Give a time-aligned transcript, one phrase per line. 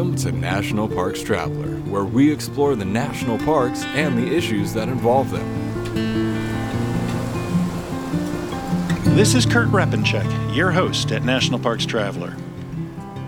[0.00, 4.88] Welcome to National Parks Traveler, where we explore the national parks and the issues that
[4.88, 5.46] involve them.
[9.14, 12.34] This is Kurt Repanshek, your host at National Parks Traveler.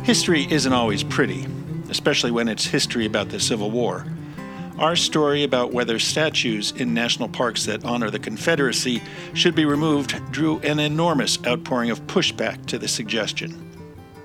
[0.04, 1.46] History isn't always pretty,
[1.90, 4.06] especially when it's history about the Civil War.
[4.78, 9.02] Our story about whether statues in national parks that honor the Confederacy
[9.34, 13.71] should be removed drew an enormous outpouring of pushback to the suggestion.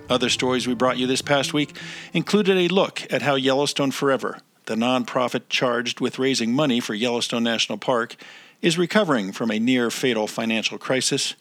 [0.09, 1.75] Other stories we brought you this past week
[2.13, 7.43] included a look at how Yellowstone Forever, the nonprofit charged with raising money for Yellowstone
[7.43, 8.15] National Park,
[8.61, 11.35] is recovering from a near fatal financial crisis,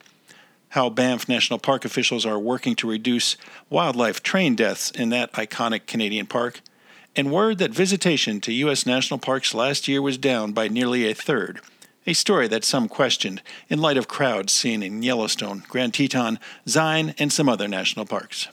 [0.70, 3.36] how Banff National Park officials are working to reduce
[3.70, 6.60] wildlife train deaths in that iconic Canadian park,
[7.14, 8.84] and word that visitation to U.S.
[8.84, 11.60] national parks last year was down by nearly a third.
[12.04, 17.14] A story that some questioned in light of crowds seen in Yellowstone, Grand Teton, Zion,
[17.16, 18.48] and some other national parks.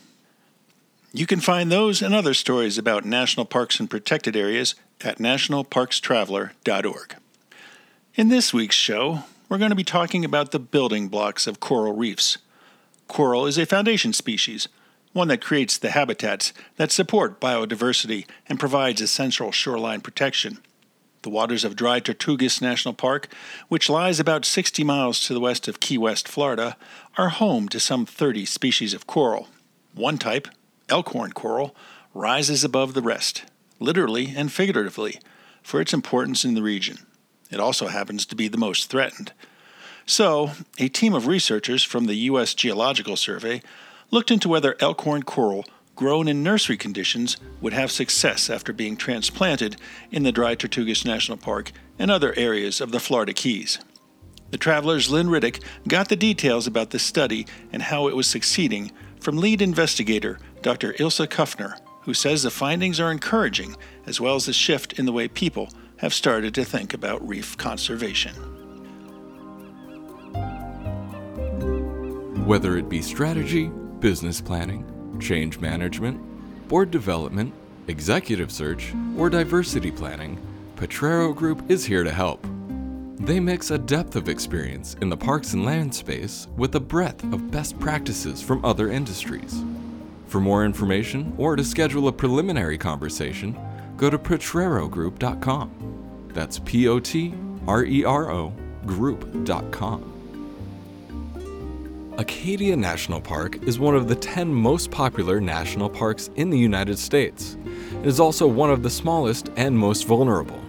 [1.16, 7.16] You can find those and other stories about national parks and protected areas at nationalparkstraveler.org.
[8.16, 11.94] In this week's show, we're going to be talking about the building blocks of coral
[11.94, 12.40] reefs.
[13.08, 14.68] Coral is a foundation species
[15.12, 20.58] one that creates the habitats that support biodiversity and provides essential shoreline protection.
[21.22, 23.28] The waters of Dry Tortugas National Park,
[23.68, 26.76] which lies about 60 miles to the west of Key West, Florida,
[27.20, 29.50] are home to some 30 species of coral.
[29.94, 30.48] One type,
[30.90, 31.76] elkhorn coral,
[32.14, 33.44] rises above the rest,
[33.80, 35.20] literally and figuratively,
[35.62, 36.98] for its importance in the region.
[37.50, 39.32] It also happens to be the most threatened.
[40.06, 42.54] So, a team of researchers from the U.S.
[42.54, 43.62] Geological Survey
[44.12, 49.78] looked into whether elkhorn coral grown in nursery conditions would have success after being transplanted
[50.12, 53.80] in the Dry Tortugas National Park and other areas of the Florida Keys.
[54.50, 58.92] The traveler's Lynn Riddick got the details about this study and how it was succeeding
[59.24, 60.94] from lead investigator Dr.
[61.00, 65.14] Ilse Kuffner, who says the findings are encouraging as well as the shift in the
[65.14, 68.36] way people have started to think about reef conservation.
[72.46, 74.86] Whether it be strategy, business planning,
[75.22, 76.20] change management,
[76.68, 77.54] board development,
[77.88, 80.38] executive search, or diversity planning,
[80.76, 82.46] Potrero Group is here to help.
[83.24, 87.24] They mix a depth of experience in the parks and land space with a breadth
[87.24, 89.64] of best practices from other industries.
[90.28, 93.58] For more information or to schedule a preliminary conversation,
[93.96, 96.30] go to potrerogroup.com.
[96.34, 97.34] That's P O T
[97.66, 98.52] R E R O
[98.86, 100.10] group.com.
[102.18, 107.00] Acadia National Park is one of the 10 most popular national parks in the United
[107.00, 107.56] States.
[108.02, 110.60] It is also one of the smallest and most vulnerable.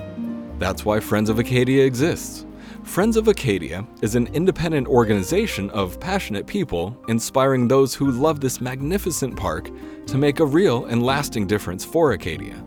[0.59, 2.44] That's why Friends of Acadia exists.
[2.84, 8.60] Friends of Acadia is an independent organization of passionate people inspiring those who love this
[8.60, 9.70] magnificent park
[10.06, 12.62] to make a real and lasting difference for Acadia.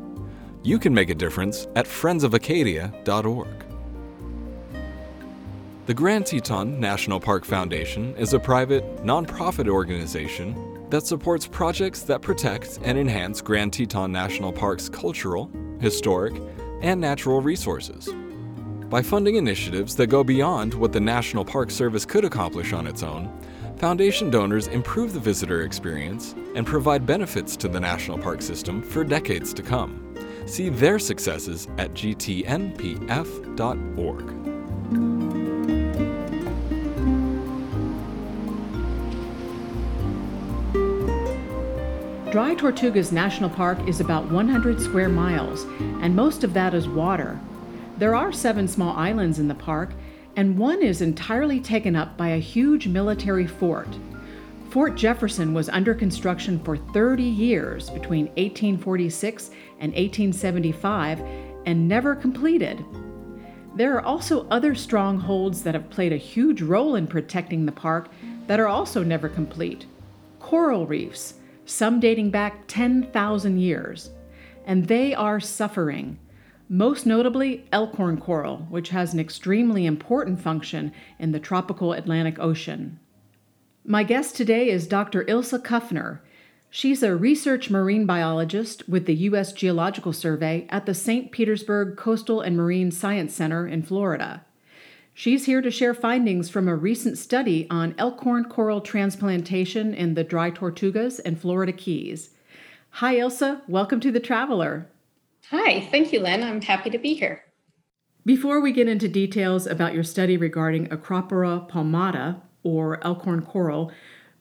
[0.64, 3.66] You can make a difference at friendsofacadia.org.
[5.86, 12.22] The Grand Teton National Park Foundation is a private, nonprofit organization that supports projects that
[12.22, 15.50] protect and enhance Grand Teton National Park's cultural,
[15.80, 16.34] historic,
[16.82, 18.10] and natural resources.
[18.90, 23.04] By funding initiatives that go beyond what the National Park Service could accomplish on its
[23.04, 23.30] own,
[23.78, 29.04] Foundation donors improve the visitor experience and provide benefits to the national park system for
[29.04, 30.16] decades to come.
[30.48, 32.48] See their successes at gtnpf.org.
[42.32, 45.66] Dry Tortugas National Park is about 100 square miles,
[46.02, 47.40] and most of that is water.
[47.98, 49.92] There are seven small islands in the park,
[50.36, 53.88] and one is entirely taken up by a huge military fort.
[54.70, 59.50] Fort Jefferson was under construction for 30 years between 1846
[59.80, 61.22] and 1875
[61.66, 62.86] and never completed.
[63.76, 68.10] There are also other strongholds that have played a huge role in protecting the park
[68.46, 69.88] that are also never complete.
[70.40, 71.36] Coral reefs,
[71.66, 74.12] some dating back 10,000 years,
[74.68, 76.20] and they are suffering.
[76.70, 83.00] Most notably, elkhorn coral, which has an extremely important function in the tropical Atlantic Ocean.
[83.86, 85.24] My guest today is Dr.
[85.30, 86.20] Ilse Kuffner.
[86.70, 89.54] She's a research marine biologist with the U.S.
[89.54, 91.32] Geological Survey at the St.
[91.32, 94.44] Petersburg Coastal and Marine Science Center in Florida.
[95.14, 100.26] She's here to share findings from a recent study on elkhorn coral transplantation in the
[100.26, 102.32] Dry Tortugas and Florida Keys.
[102.90, 103.62] Hi, Ilse.
[103.70, 104.90] Welcome to The Traveler.
[105.50, 106.44] Hi, thank you, Lynn.
[106.44, 107.44] I'm happy to be here.
[108.26, 113.90] Before we get into details about your study regarding Acropora palmata, or elkhorn coral,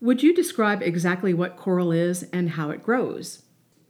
[0.00, 3.44] would you describe exactly what coral is and how it grows?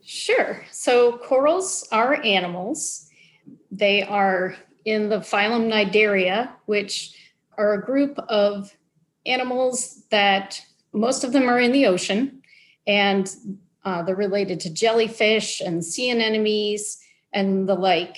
[0.05, 0.63] Sure.
[0.71, 3.09] So corals are animals.
[3.71, 4.55] They are
[4.85, 7.17] in the phylum Cnidaria, which
[7.57, 8.77] are a group of
[9.25, 10.61] animals that
[10.93, 12.43] most of them are in the ocean
[12.87, 13.35] and
[13.87, 16.99] uh, they're related to jellyfish and sea anemones
[17.37, 18.17] and the like.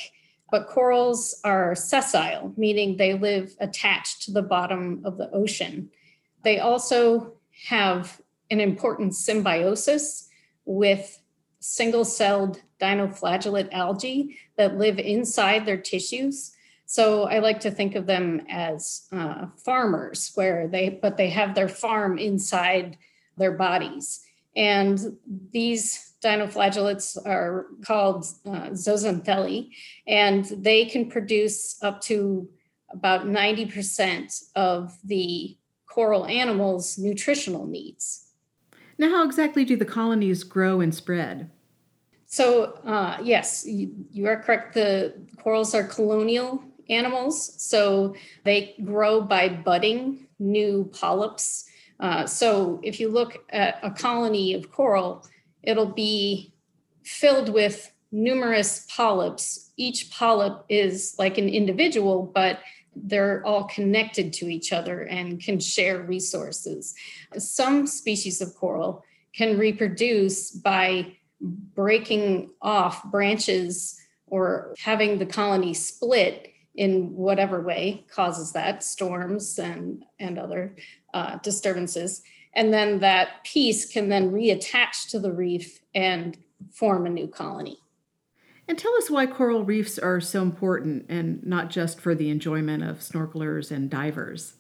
[0.50, 5.91] But corals are sessile, meaning they live attached to the bottom of the ocean.
[6.43, 7.35] They also
[7.69, 8.19] have
[8.50, 10.29] an important symbiosis
[10.65, 11.20] with
[11.61, 16.53] single celled dinoflagellate algae that live inside their tissues.
[16.87, 21.55] So I like to think of them as uh, farmers, where they, but they have
[21.55, 22.97] their farm inside
[23.37, 24.21] their bodies.
[24.56, 24.99] And
[25.53, 29.70] these dinoflagellates are called uh, zooxanthellae,
[30.06, 32.49] and they can produce up to
[32.91, 35.56] about 90% of the
[35.87, 38.31] coral animals' nutritional needs.
[38.99, 41.50] Now, how exactly do the colonies grow and spread?
[42.26, 44.75] So, uh, yes, you, you are correct.
[44.75, 48.14] The corals are colonial animals, so
[48.44, 51.69] they grow by budding new polyps
[52.00, 55.26] uh, so if you look at a colony of coral,
[55.63, 56.53] it'll be
[57.05, 59.73] filled with numerous polyps.
[59.77, 62.61] Each polyp is like an individual, but
[62.97, 66.95] they're all connected to each other and can share resources.
[67.37, 73.97] Some species of coral can reproduce by breaking off branches
[74.27, 80.77] or having the colony split in whatever way causes that storms and and other
[81.13, 82.23] uh, disturbances.
[82.55, 86.39] And then that piece can then reattach to the reef and
[86.73, 87.81] form a new colony.
[88.69, 92.85] And tell us why coral reefs are so important and not just for the enjoyment
[92.85, 94.55] of snorkelers and divers.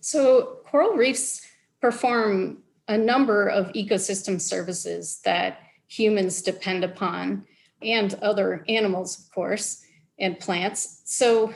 [0.00, 1.46] So, coral reefs
[1.82, 7.44] perform a number of ecosystem services that humans depend upon,
[7.82, 9.82] and other animals, of course,
[10.20, 11.02] and plants.
[11.04, 11.54] So,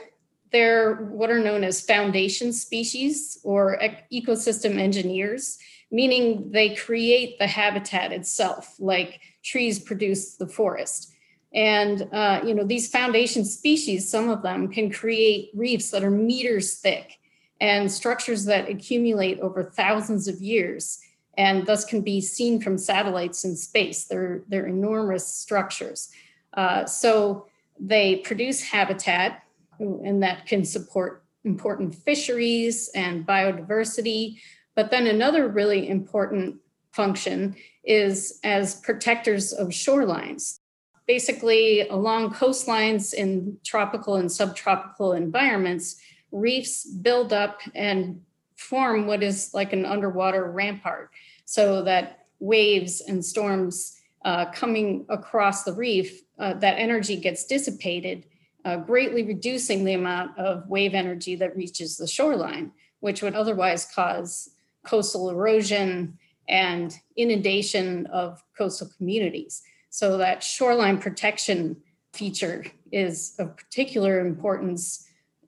[0.52, 3.76] they're what are known as foundation species or
[4.12, 5.58] ecosystem engineers,
[5.90, 11.12] meaning they create the habitat itself, like trees produce the forest.
[11.52, 16.10] And uh, you know these foundation species, some of them can create reefs that are
[16.10, 17.18] meters thick
[17.60, 21.00] and structures that accumulate over thousands of years
[21.36, 24.04] and thus can be seen from satellites in space.
[24.04, 26.10] They're, they're enormous structures.
[26.52, 27.46] Uh, so
[27.78, 29.42] they produce habitat
[29.80, 34.38] um, and that can support important fisheries and biodiversity.
[34.74, 36.56] But then another really important
[36.92, 40.60] function is as protectors of shorelines.
[41.06, 45.96] Basically, along coastlines in tropical and subtropical environments,
[46.32, 48.22] reefs build up and
[48.56, 51.10] form what is like an underwater rampart
[51.44, 58.26] so that waves and storms uh, coming across the reef, uh, that energy gets dissipated
[58.64, 63.86] uh, greatly reducing the amount of wave energy that reaches the shoreline, which would otherwise
[63.94, 64.50] cause
[64.84, 66.18] coastal erosion
[66.48, 69.62] and inundation of coastal communities.
[69.90, 71.76] So, that shoreline protection
[72.12, 75.06] feature is of particular importance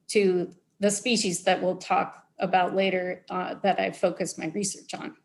[0.08, 5.16] to the species that we'll talk about later uh, that I focus my research on.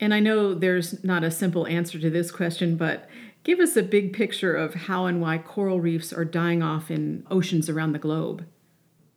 [0.00, 3.08] And I know there's not a simple answer to this question, but
[3.42, 7.26] Give us a big picture of how and why coral reefs are dying off in
[7.30, 8.44] oceans around the globe.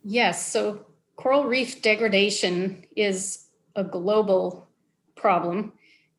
[0.02, 4.66] Yes, so coral reef degradation is a global
[5.14, 5.72] problem.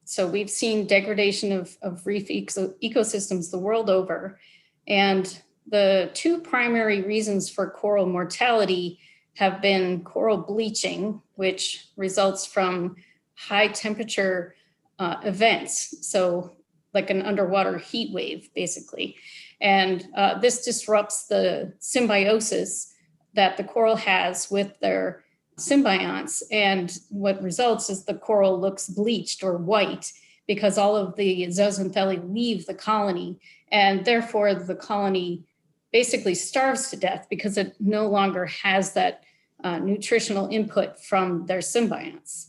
[0.03, 4.39] So we've seen degradation of, of reef eco- ecosystems the world over.
[4.87, 8.99] And the two primary reasons for coral mortality
[9.33, 12.95] have been coral bleaching, which results from
[13.33, 14.55] high temperature
[14.99, 16.07] uh, events.
[16.07, 16.55] So
[16.93, 19.17] like an underwater heat wave, basically.
[19.61, 22.93] And uh, this disrupts the symbiosis
[23.33, 25.23] that the coral has with their
[25.57, 26.41] symbionts.
[26.51, 30.11] And what results is the coral looks bleached or white
[30.47, 33.39] because all of the zooxanthellae leave the colony.
[33.71, 35.43] And therefore, the colony
[35.91, 39.23] basically starves to death because it no longer has that
[39.63, 42.47] uh, nutritional input from their symbionts.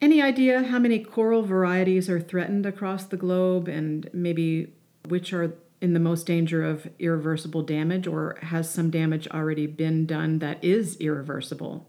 [0.00, 4.74] Any idea how many coral varieties are threatened across the globe and maybe
[5.08, 10.06] which are in the most danger of irreversible damage or has some damage already been
[10.06, 11.88] done that is irreversible?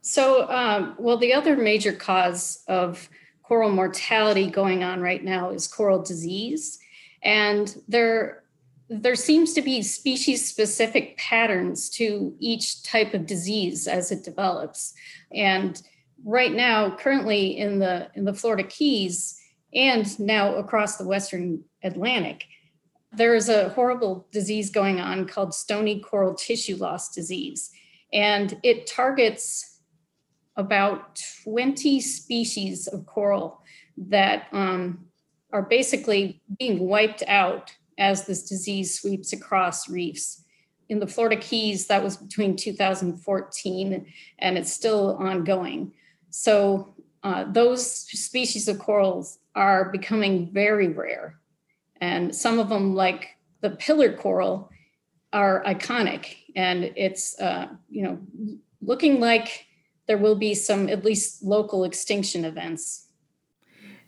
[0.00, 3.08] So, um, well, the other major cause of
[3.42, 6.78] coral mortality going on right now is coral disease.
[7.22, 8.42] And there,
[8.88, 14.94] there seems to be species specific patterns to each type of disease as it develops.
[15.32, 15.80] And
[16.24, 19.38] right now, currently in the in the Florida Keys,
[19.74, 22.44] and now across the Western Atlantic.
[23.14, 27.70] There is a horrible disease going on called stony coral tissue loss disease,
[28.12, 29.80] and it targets
[30.56, 33.62] about 20 species of coral
[33.96, 35.06] that um,
[35.52, 40.44] are basically being wiped out as this disease sweeps across reefs.
[40.88, 44.06] In the Florida Keys, that was between 2014
[44.38, 45.92] and it's still ongoing.
[46.32, 51.38] So, uh, those species of corals are becoming very rare.
[52.00, 53.28] And some of them, like
[53.60, 54.70] the pillar coral,
[55.32, 56.36] are iconic.
[56.56, 58.18] And it's, uh, you know,
[58.80, 59.66] looking like
[60.08, 63.08] there will be some at least local extinction events.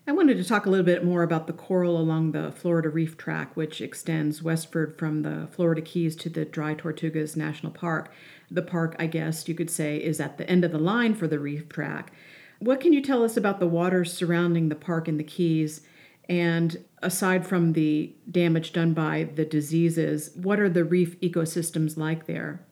[0.07, 3.17] I wanted to talk a little bit more about the coral along the Florida Reef
[3.17, 8.13] Tract, which extends westward from the Florida Keys to the Dry Tortugas National Park.
[8.55, 11.27] The park, I guess you could say, is at the end of the line for
[11.27, 12.15] the reef tract.
[12.61, 15.81] What can you tell us about the waters surrounding the park and the Keys?
[16.29, 22.27] And aside from the damage done by the diseases, what are the reef ecosystems like
[22.27, 22.65] there?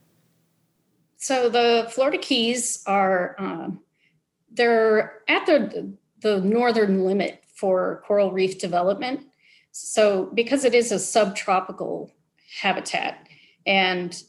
[1.16, 3.80] So the Florida Keys are um,
[4.50, 9.26] they're at the the northern limit for coral reef development.
[9.72, 12.12] So because it is a subtropical
[12.60, 13.26] habitat,
[13.66, 14.22] and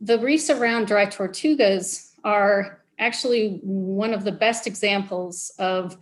[0.00, 5.96] the reefs around dry tortugas are actually one of the best examples of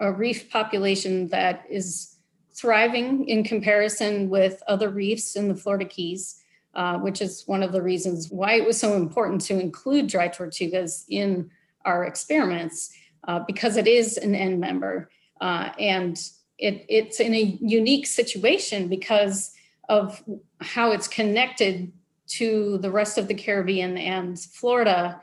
[0.00, 2.16] a reef population that is
[2.52, 6.36] thriving in comparison with other reefs in the Florida Keys.
[6.72, 10.28] Uh, which is one of the reasons why it was so important to include dry
[10.28, 11.50] tortugas in
[11.84, 12.92] our experiments,
[13.26, 15.10] uh, because it is an end member.
[15.40, 19.52] Uh, and it, it's in a unique situation because
[19.88, 20.22] of
[20.60, 21.90] how it's connected
[22.30, 25.20] to the rest of the Caribbean and Florida.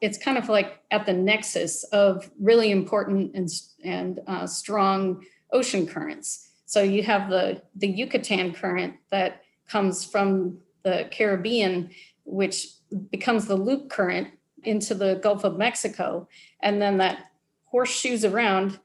[0.00, 3.48] It's kind of like at the nexus of really important and,
[3.84, 6.48] and uh, strong ocean currents.
[6.66, 11.90] So you have the, the Yucatan current that comes from the Caribbean,
[12.24, 12.68] which
[13.10, 14.28] becomes the loop current
[14.64, 16.28] into the Gulf of Mexico.
[16.60, 17.30] And then that
[17.64, 18.78] horseshoes around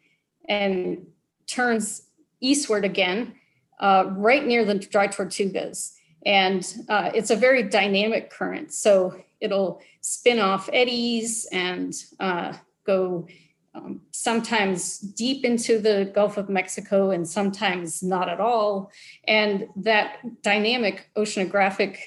[0.48, 1.08] and
[1.48, 2.03] turns
[2.39, 3.34] eastward again,
[3.80, 5.94] uh, right near the dry tortugas.
[6.25, 8.74] And uh, it's a very dynamic current.
[8.74, 12.53] So it'll spin off eddies and uh,
[12.86, 13.27] go
[13.75, 18.92] um, sometimes deep into the Gulf of Mexico and sometimes not at all.
[19.27, 21.98] And that dynamic oceanographic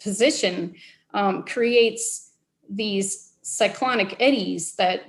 [0.00, 0.74] position
[1.14, 2.32] um, creates
[2.68, 5.02] these cyclonic eddies that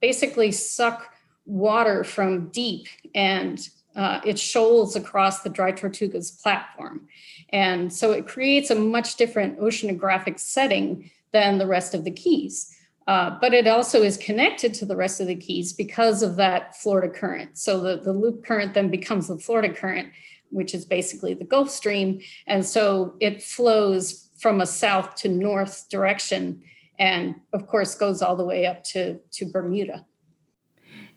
[0.00, 1.12] basically suck
[1.44, 7.08] water from deep and uh, it shoals across the Dry Tortugas platform.
[7.50, 12.74] And so it creates a much different oceanographic setting than the rest of the Keys.
[13.08, 16.76] Uh, but it also is connected to the rest of the keys because of that
[16.76, 17.56] Florida current.
[17.56, 20.10] So the, the loop current then becomes the Florida current,
[20.50, 22.20] which is basically the Gulf Stream.
[22.46, 26.62] And so it flows from a south to north direction
[26.98, 30.04] and, of course, goes all the way up to, to Bermuda.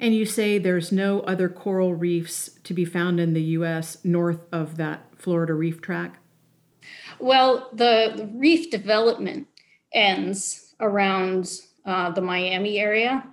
[0.01, 4.41] And you say there's no other coral reefs to be found in the US north
[4.51, 6.17] of that Florida reef tract?
[7.19, 9.47] Well, the, reef development
[9.93, 11.51] ends around
[11.85, 13.23] uh, the Miami area,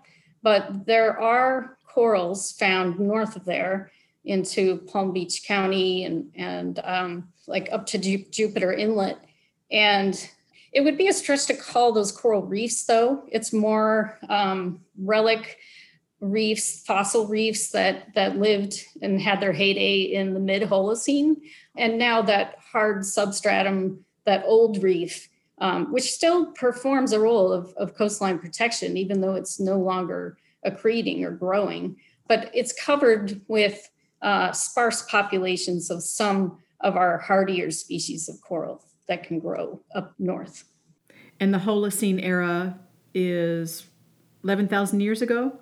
[0.42, 3.90] but there are corals found north of there
[4.26, 9.18] into Palm Beach County and and um, like up to Ju- Jupiter Inlet,
[9.70, 10.28] and
[10.72, 13.24] it would be a stretch to call those coral reefs, though.
[13.28, 15.56] It's more um, relic
[16.20, 21.36] reefs, fossil reefs that that lived and had their heyday in the mid Holocene,
[21.76, 25.28] and now that hard substratum, that old reef
[25.60, 30.38] um, which still performs a role of, of coastline protection, even though it's no longer
[30.64, 31.96] accreting or growing.
[32.28, 33.88] But it's covered with
[34.22, 40.14] uh, sparse populations of some of our hardier species of coral that can grow up
[40.18, 40.64] north.
[41.40, 42.78] And the Holocene era
[43.14, 43.86] is
[44.44, 45.58] 11,000 years ago?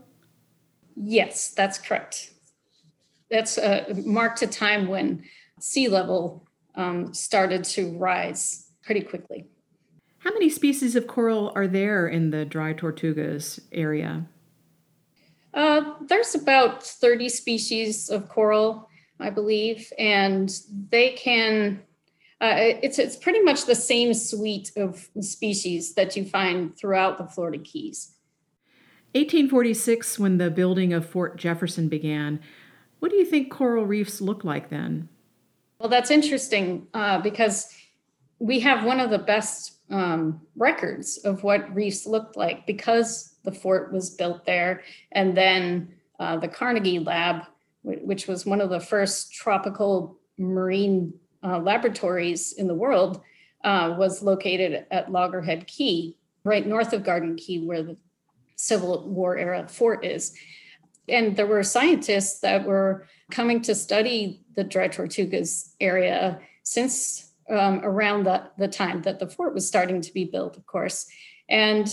[0.97, 2.33] Yes, that's correct.
[3.31, 5.25] That's uh, marked a time when
[5.61, 9.47] sea level um, started to rise pretty quickly.
[10.19, 14.27] How many species of coral are there in the dry tortugas area?
[15.55, 18.89] Uh, there's about 30 species of coral,
[19.21, 20.53] I believe, and
[20.91, 21.83] they can.
[22.41, 27.27] Uh, it's it's pretty much the same suite of species that you find throughout the
[27.27, 28.16] Florida Keys.
[29.17, 32.41] 1846, when the building of Fort Jefferson began,
[32.99, 35.09] what do you think coral reefs look like then?
[35.79, 37.75] Well, that's interesting uh, because
[38.39, 43.53] we have one of the best um, records of what reefs looked like because the
[43.53, 44.83] fort was built there.
[45.13, 47.45] And then uh, the Carnegie Lab
[47.87, 53.21] which was one of the first tropical marine uh, laboratories in the world,
[53.63, 57.97] uh, was located at Loggerhead Key, right north of Garden Key, where the
[58.57, 60.35] Civil War era fort is.
[61.09, 67.81] And there were scientists that were coming to study the Dry Tortugas area since um,
[67.85, 71.07] around the, the time that the fort was starting to be built, of course.
[71.49, 71.89] And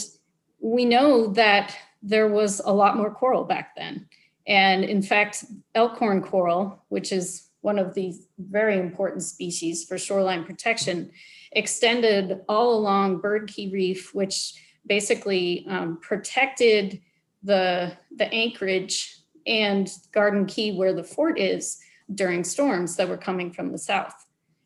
[0.60, 4.08] we know that there was a lot more coral back then.
[4.48, 10.44] And in fact, elkhorn coral, which is one of the very important species for shoreline
[10.44, 11.12] protection,
[11.54, 14.54] extended all along Bird Key Reef, which
[14.86, 17.02] basically um, protected
[17.44, 21.80] the, the anchorage and Garden Key, where the fort is,
[22.14, 24.14] during storms that were coming from the south.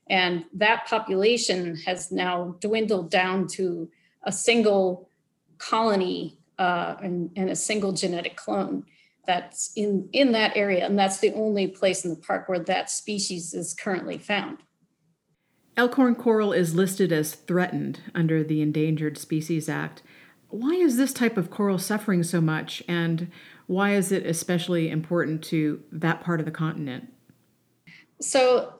[0.09, 3.89] And that population has now dwindled down to
[4.23, 5.09] a single
[5.57, 8.83] colony uh, and, and, a single genetic clone
[9.27, 10.85] that's in, in that area.
[10.85, 14.57] And that's the only place in the park where that species is currently found.
[15.75, 20.01] Elkhorn coral is listed as threatened under the Endangered Species Act.
[20.49, 23.31] Why is this type of coral suffering so much, and
[23.67, 27.11] why is it especially important to that part of the continent?
[28.21, 28.73] So,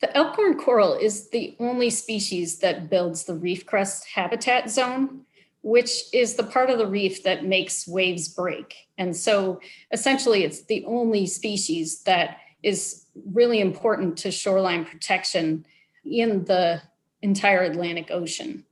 [0.00, 5.22] the elkhorn coral is the only species that builds the reef crust habitat zone,
[5.62, 8.74] which is the part of the reef that makes waves break.
[8.98, 9.60] And so,
[9.92, 15.64] essentially, it's the only species that is really important to shoreline protection
[16.04, 16.82] in the
[17.22, 18.64] entire Atlantic Ocean.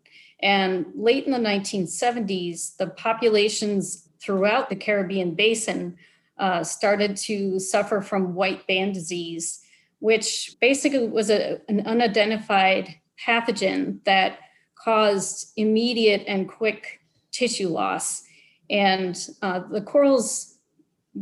[0.42, 5.96] And late in the 1970s, the populations throughout the Caribbean basin
[6.38, 9.62] uh, started to suffer from white band disease,
[10.00, 14.38] which basically was a, an unidentified pathogen that
[14.75, 18.25] caused immediate and quick tissue loss.
[18.68, 20.58] And uh, the corals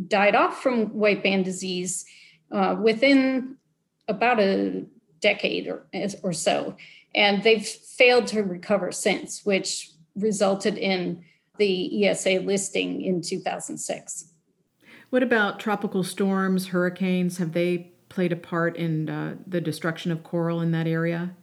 [0.06, 2.06] died off from white band disease
[2.50, 3.56] uh, within
[4.08, 4.86] about a
[5.20, 5.86] decade or,
[6.22, 6.76] or so.
[7.14, 11.25] And they've failed to recover since, which resulted in
[11.58, 14.32] the ESA listing in 2006.
[15.10, 17.38] What about tropical storms, hurricanes?
[17.38, 21.34] Have they played a part in uh, the destruction of coral in that area?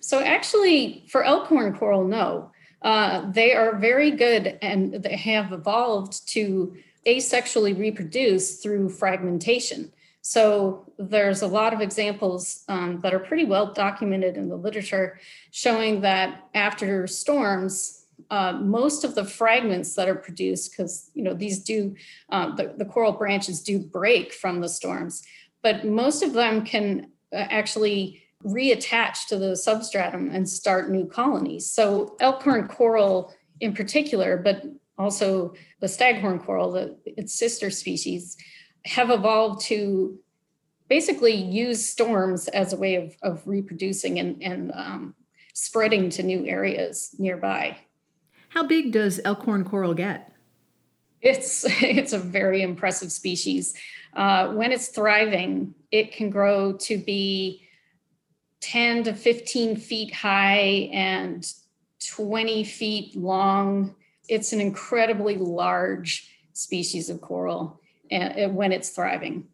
[0.00, 2.52] So, actually, for elkhorn coral, no.
[2.82, 6.74] Uh, they are very good and they have evolved to
[7.06, 9.92] asexually reproduce through fragmentation.
[10.22, 15.18] So there's a lot of examples um, that are pretty well documented in the literature
[15.50, 21.32] showing that after storms, uh, most of the fragments that are produced, because you know
[21.32, 21.94] these do
[22.30, 25.22] uh, the, the coral branches do break from the storms,
[25.62, 31.70] but most of them can uh, actually reattach to the substratum and start new colonies.
[31.70, 34.64] So elkhorn coral in particular, but
[34.98, 38.36] also the staghorn coral, the, its sister species,
[38.84, 40.18] have evolved to
[40.88, 45.14] basically use storms as a way of, of reproducing and, and um,
[45.54, 47.76] spreading to new areas nearby.
[48.50, 50.32] How big does elkhorn coral get?
[51.22, 53.74] It's it's a very impressive species.
[54.14, 57.62] Uh, when it's thriving, it can grow to be
[58.60, 61.46] 10 to 15 feet high and
[62.08, 63.94] 20 feet long.
[64.28, 67.79] It's an incredibly large species of coral
[68.10, 69.46] when it's thriving.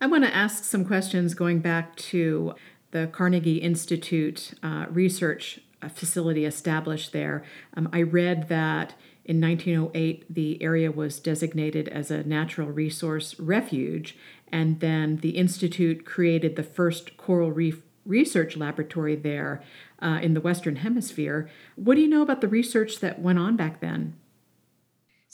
[0.00, 2.54] I want to ask some questions going back to
[2.90, 5.60] the Carnegie Institute uh, research
[5.94, 7.44] facility established there.
[7.76, 14.16] Um, I read that in 1908 the area was designated as a natural resource refuge,
[14.52, 19.62] and then the Institute created the first coral reef research laboratory there
[20.00, 21.50] uh, in the Western Hemisphere.
[21.74, 24.14] What do you know about the research that went on back then?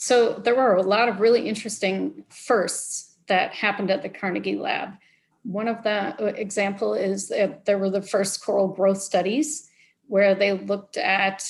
[0.03, 4.95] So there were a lot of really interesting firsts that happened at the Carnegie Lab.
[5.43, 9.69] One of the uh, example is that there were the first coral growth studies
[10.07, 11.49] where they looked at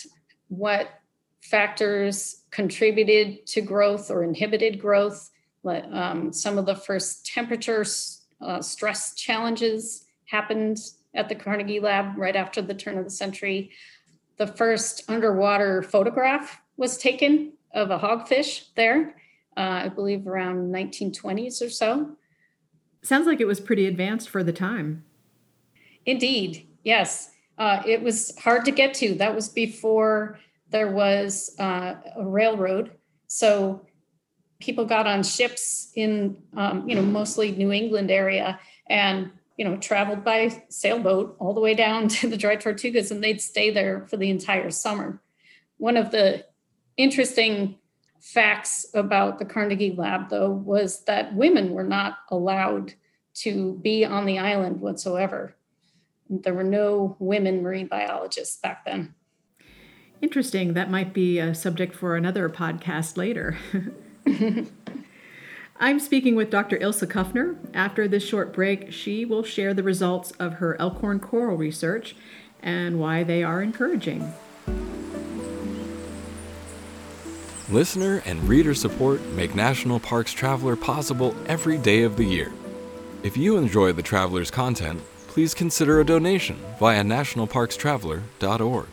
[0.50, 0.88] what
[1.42, 5.32] factors contributed to growth or inhibited growth.
[5.66, 7.84] Um, some of the first temperature
[8.39, 10.78] uh, stress challenges happened
[11.16, 13.72] at the Carnegie Lab right after the turn of the century.
[14.38, 19.16] The first underwater photograph was taken of a hogfish there,
[19.58, 22.16] uh, I believe around 1920s or so.
[23.02, 25.04] Sounds like it was pretty advanced for the time.
[26.06, 27.32] Indeed, yes.
[27.58, 29.16] Uh, it was hard to get to.
[29.16, 32.92] That was before there was uh, a railroad.
[33.28, 33.86] So
[34.60, 38.60] people got on ships in, um, you know, mostly New England area
[38.90, 43.24] and, you know, traveled by sailboat all the way down to the Dry Tortugas and
[43.24, 45.22] they'd stay there for the entire summer.
[45.78, 46.46] One of the
[46.98, 47.78] interesting
[48.20, 52.94] facts about the Carnegie Lab, though, was that women were not allowed
[53.36, 55.56] to be on the island whatsoever.
[56.30, 59.14] There were no women marine biologists back then.
[60.22, 60.74] Interesting.
[60.74, 63.58] That might be a subject for another podcast later.
[65.80, 66.78] I'm speaking with Dr.
[66.78, 67.58] Ilse Kuffner.
[67.74, 72.16] After this short break, she will share the results of her Elkhorn coral research
[72.62, 74.34] and why they are encouraging.
[77.74, 82.54] Listener and reader support make National Parks Traveler possible every day of the year.
[83.24, 88.88] If you enjoy the Traveler's content, please consider a donation via nationalparkstraveler.org.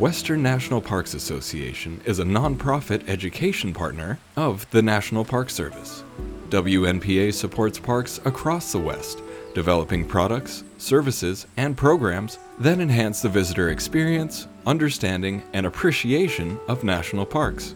[0.00, 6.02] Western National Parks Association is a nonprofit education partner of the National Park Service.
[6.48, 9.22] WNPA supports parks across the West,
[9.54, 17.26] developing products, services, and programs that enhance the visitor experience, understanding, and appreciation of national
[17.26, 17.74] parks.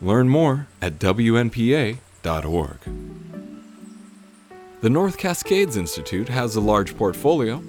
[0.00, 1.98] Learn more at WNPA.org.
[4.80, 7.62] The North Cascades Institute has a large portfolio.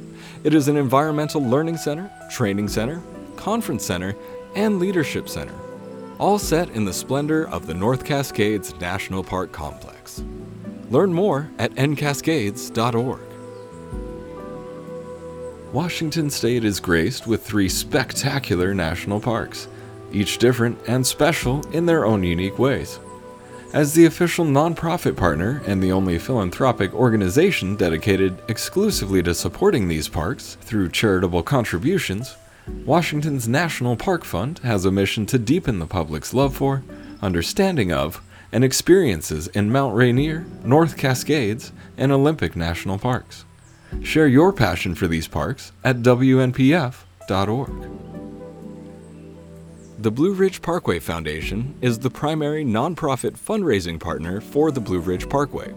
[0.44, 3.02] It is an environmental learning center, training center,
[3.36, 4.16] conference center,
[4.56, 5.54] and leadership center,
[6.18, 10.24] all set in the splendor of the North Cascades National Park Complex.
[10.90, 13.33] Learn more at ncascades.org.
[15.74, 19.68] Washington State is graced with three spectacular national parks,
[20.12, 23.00] each different and special in their own unique ways.
[23.74, 30.08] As the official nonprofit partner and the only philanthropic organization dedicated exclusively to supporting these
[30.08, 32.36] parks through charitable contributions,
[32.86, 36.84] Washington's National Park Fund has a mission to deepen the public's love for,
[37.20, 43.44] understanding of, and experiences in Mount Rainier, North Cascades, and Olympic National Parks.
[44.02, 47.72] Share your passion for these parks at WNPF.org.
[50.00, 55.30] The Blue Ridge Parkway Foundation is the primary nonprofit fundraising partner for the Blue Ridge
[55.30, 55.74] Parkway.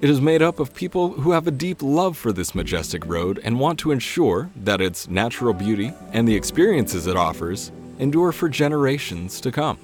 [0.00, 3.40] It is made up of people who have a deep love for this majestic road
[3.42, 8.48] and want to ensure that its natural beauty and the experiences it offers endure for
[8.48, 9.78] generations to come.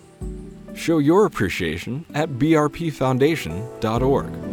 [0.74, 4.51] Show your appreciation at brpfoundation.org.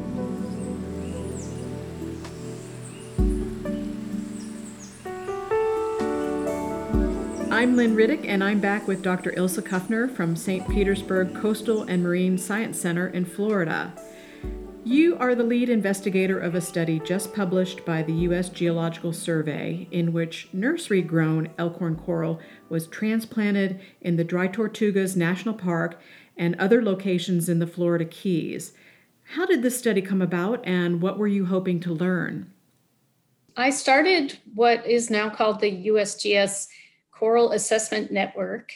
[7.59, 9.33] I'm Lynn Riddick, and I'm back with Dr.
[9.35, 10.65] Ilse Kuffner from St.
[10.69, 13.93] Petersburg Coastal and Marine Science Center in Florida.
[14.85, 18.47] You are the lead investigator of a study just published by the U.S.
[18.47, 25.53] Geological Survey in which nursery grown elkhorn coral was transplanted in the Dry Tortugas National
[25.53, 25.99] Park
[26.37, 28.71] and other locations in the Florida Keys.
[29.33, 32.53] How did this study come about, and what were you hoping to learn?
[33.57, 36.69] I started what is now called the USGS
[37.19, 38.71] Coral Assessment Network,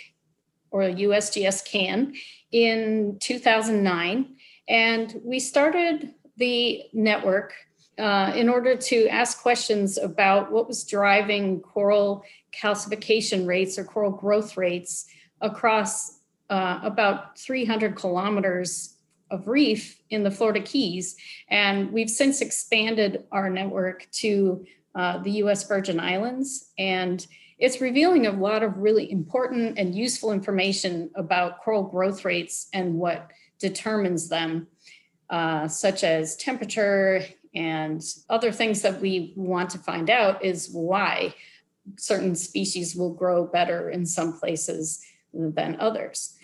[0.70, 2.14] or USGS CAN,
[2.52, 4.36] in 2009.
[4.68, 7.54] And we started the network
[7.98, 14.12] uh, in order to ask questions about what was driving coral calcification rates or coral
[14.12, 15.06] growth rates
[15.40, 18.98] across uh, about 300 kilometers
[19.32, 21.16] of reef in the Florida Keys.
[21.50, 26.72] And we've since expanded our network to uh, the US Virgin Islands.
[26.78, 27.26] And
[27.58, 32.96] it's revealing a lot of really important and useful information about coral growth rates and
[32.96, 34.68] what determines them,
[35.30, 37.24] uh, such as temperature
[37.56, 41.34] and other things that we want to find out is why
[41.98, 45.02] certain species will grow better in some places
[45.34, 46.36] than others.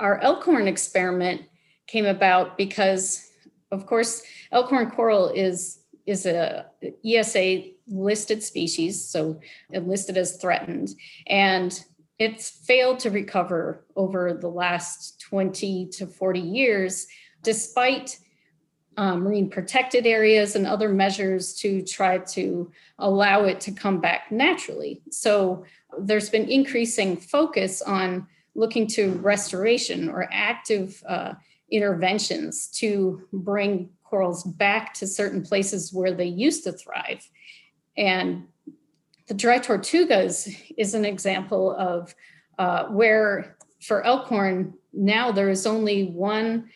[0.00, 1.42] Our elkhorn experiment
[1.86, 3.30] came about because,
[3.70, 6.66] of course, elkhorn coral is is a
[7.04, 10.90] ESA listed species, so listed as threatened,
[11.26, 11.84] and
[12.18, 17.06] it's failed to recover over the last 20 to 40 years,
[17.42, 18.18] despite
[18.96, 24.30] um, marine protected areas and other measures to try to allow it to come back
[24.30, 25.02] naturally.
[25.10, 25.64] So
[25.98, 31.34] there's been increasing focus on looking to restoration or active uh,
[31.70, 37.26] interventions to bring corals back to certain places where they used to thrive.
[37.96, 38.44] And
[39.26, 42.14] the dry tortugas is an example of
[42.58, 46.68] uh, where for elkhorn, now there is only one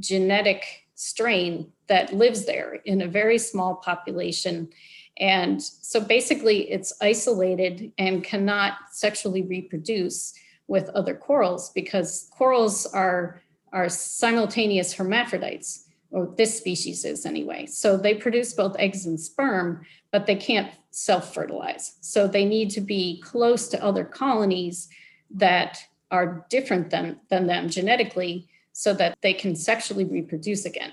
[0.00, 0.64] genetic
[0.96, 4.68] strain that lives there in a very small population.
[5.16, 10.34] And so basically, it's isolated and cannot sexually reproduce
[10.66, 17.66] with other corals because corals are, are simultaneous hermaphrodites or this species is anyway.
[17.66, 21.96] So they produce both eggs and sperm, but they can't self fertilize.
[22.00, 24.88] So they need to be close to other colonies
[25.30, 25.78] that
[26.10, 30.92] are different than, than them genetically so that they can sexually reproduce again.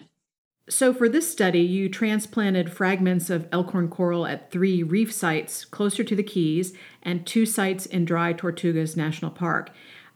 [0.70, 6.04] So, for this study, you transplanted fragments of elkhorn coral at three reef sites closer
[6.04, 9.72] to the Keys and two sites in Dry Tortugas National Park.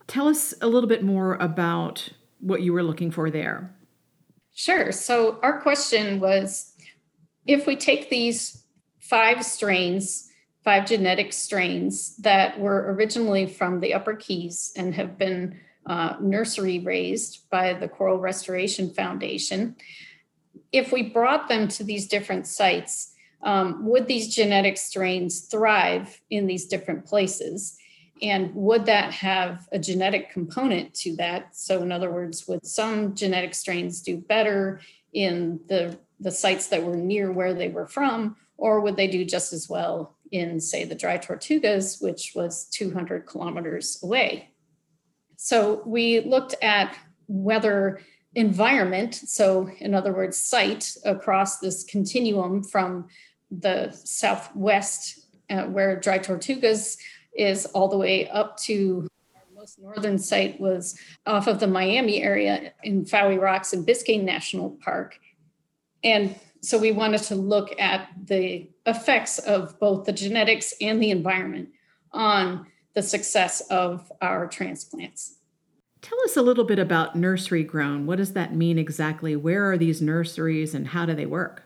[0.07, 2.09] Tell us a little bit more about
[2.41, 3.73] what you were looking for there.
[4.61, 4.91] Sure.
[4.91, 6.75] So, our question was
[7.47, 8.63] if we take these
[8.99, 10.29] five strains,
[10.63, 16.77] five genetic strains that were originally from the Upper Keys and have been uh, nursery
[16.77, 19.75] raised by the Coral Restoration Foundation,
[20.71, 26.45] if we brought them to these different sites, um, would these genetic strains thrive in
[26.45, 27.79] these different places?
[28.21, 31.55] And would that have a genetic component to that?
[31.55, 34.81] So, in other words, would some genetic strains do better
[35.13, 39.25] in the, the sites that were near where they were from, or would they do
[39.25, 44.49] just as well in, say, the dry Tortugas, which was 200 kilometers away?
[45.37, 46.95] So, we looked at
[47.27, 48.01] whether
[48.35, 53.07] environment, so in other words, site across this continuum from
[53.49, 56.97] the southwest, uh, where Dry Tortugas
[57.33, 62.21] is, all the way up to our most northern site was off of the Miami
[62.21, 65.19] area in Fowey Rocks and Biscayne National Park.
[66.03, 71.11] And so we wanted to look at the effects of both the genetics and the
[71.11, 71.69] environment
[72.11, 75.37] on the success of our transplants.
[76.01, 78.05] Tell us a little bit about nursery grown.
[78.05, 79.35] What does that mean exactly?
[79.35, 81.63] Where are these nurseries and how do they work?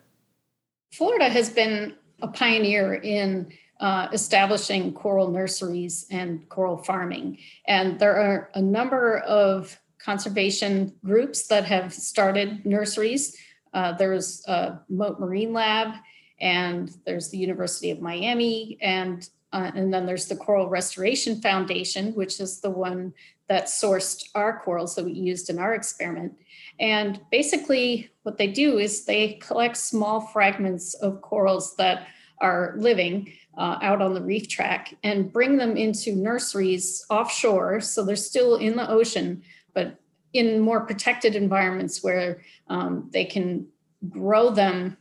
[0.92, 7.38] Florida has been a pioneer in uh, establishing coral nurseries and coral farming.
[7.68, 13.38] And there are a number of conservation groups that have started nurseries.
[13.74, 15.96] Uh, there's a Mote Marine Lab,
[16.40, 22.14] and there's the University of Miami, and uh, and then there's the Coral Restoration Foundation,
[22.14, 23.14] which is the one
[23.48, 26.34] that sourced our corals that we used in our experiment.
[26.80, 32.08] And basically, what they do is they collect small fragments of corals that
[32.40, 37.80] are living uh, out on the reef tract and bring them into nurseries offshore.
[37.82, 39.44] So they're still in the ocean,
[39.74, 40.00] but
[40.34, 43.68] in more protected environments where um, they can
[44.10, 44.98] grow them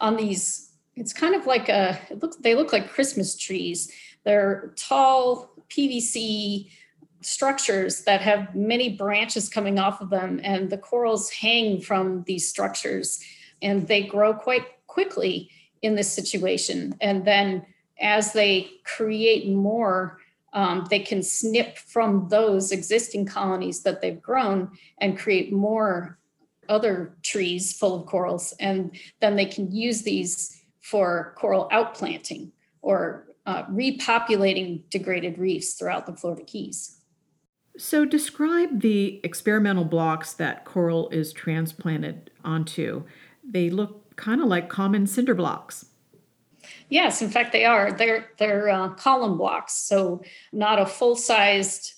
[0.00, 0.70] on these.
[0.94, 3.92] It's kind of like a, it looks, they look like Christmas trees.
[4.24, 6.70] They're tall PVC
[7.20, 12.48] structures that have many branches coming off of them, and the corals hang from these
[12.48, 13.20] structures
[13.62, 15.50] and they grow quite quickly
[15.86, 16.94] in this situation.
[17.00, 17.64] And then
[18.00, 20.18] as they create more,
[20.52, 24.70] um, they can snip from those existing colonies that they've grown
[25.00, 26.18] and create more
[26.68, 28.52] other trees full of corals.
[28.58, 32.50] And then they can use these for coral outplanting
[32.82, 37.00] or uh, repopulating degraded reefs throughout the Florida Keys.
[37.78, 43.04] So, describe the experimental blocks that coral is transplanted onto.
[43.44, 45.86] They look kind of like common cinder blocks.
[46.88, 47.92] Yes, in fact, they are.
[47.92, 51.92] They're they're uh, column blocks, so not a full sized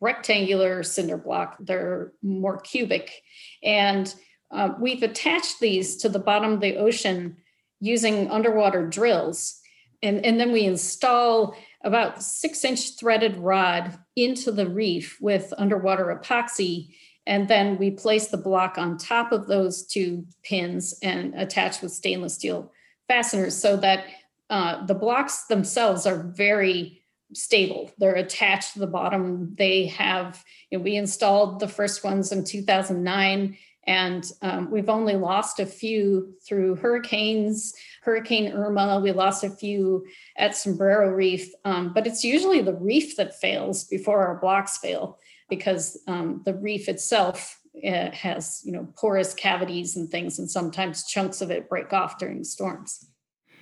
[0.00, 1.56] rectangular cinder block.
[1.60, 3.22] They're more cubic,
[3.62, 4.12] and
[4.50, 7.36] uh, we've attached these to the bottom of the ocean
[7.80, 9.60] using underwater drills,
[10.02, 16.06] and and then we install about six inch threaded rod into the reef with underwater
[16.06, 16.94] epoxy.
[17.26, 21.92] And then we place the block on top of those two pins and attach with
[21.92, 22.72] stainless steel
[23.08, 24.04] fasteners so that
[24.50, 27.90] uh, the blocks themselves are very stable.
[27.98, 29.54] They're attached to the bottom.
[29.56, 33.56] They have, you know, we installed the first ones in 2009,
[33.86, 39.00] and um, we've only lost a few through hurricanes, Hurricane Irma.
[39.00, 40.06] We lost a few
[40.36, 45.18] at Sombrero Reef, um, but it's usually the reef that fails before our blocks fail
[45.48, 51.04] because um, the reef itself uh, has, you know, porous cavities and things, and sometimes
[51.04, 53.06] chunks of it break off during storms.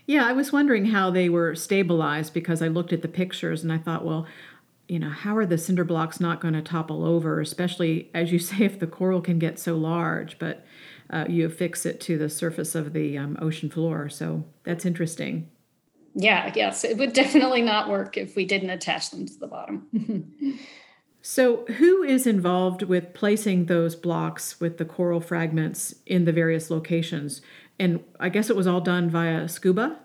[0.06, 3.72] Yeah, I was wondering how they were stabilized because I looked at the pictures and
[3.72, 4.26] I thought, well,
[4.88, 8.38] you know, how are the cinder blocks not going to topple over, especially as you
[8.40, 10.66] say, if the coral can get so large, but
[11.10, 14.08] uh, you affix it to the surface of the um, ocean floor.
[14.08, 15.50] So that's interesting.
[16.14, 20.58] Yeah, yes, it would definitely not work if we didn't attach them to the bottom.
[21.22, 26.68] so, who is involved with placing those blocks with the coral fragments in the various
[26.68, 27.40] locations?
[27.78, 29.98] And I guess it was all done via scuba?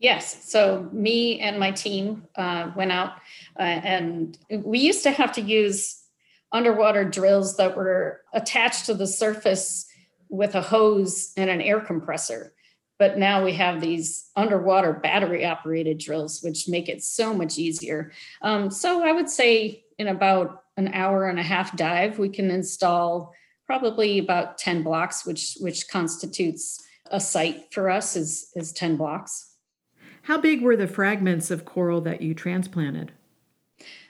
[0.00, 0.50] Yes.
[0.50, 3.14] So me and my team uh, went out,
[3.58, 6.02] uh, and we used to have to use
[6.50, 9.86] underwater drills that were attached to the surface
[10.30, 12.54] with a hose and an air compressor.
[12.98, 18.12] But now we have these underwater battery operated drills, which make it so much easier.
[18.40, 22.50] Um, so I would say in about an hour and a half dive, we can
[22.50, 23.34] install
[23.66, 29.54] probably about 10 blocks, which which constitutes a site for us is is 10 blocks.
[30.22, 33.12] How big were the fragments of coral that you transplanted?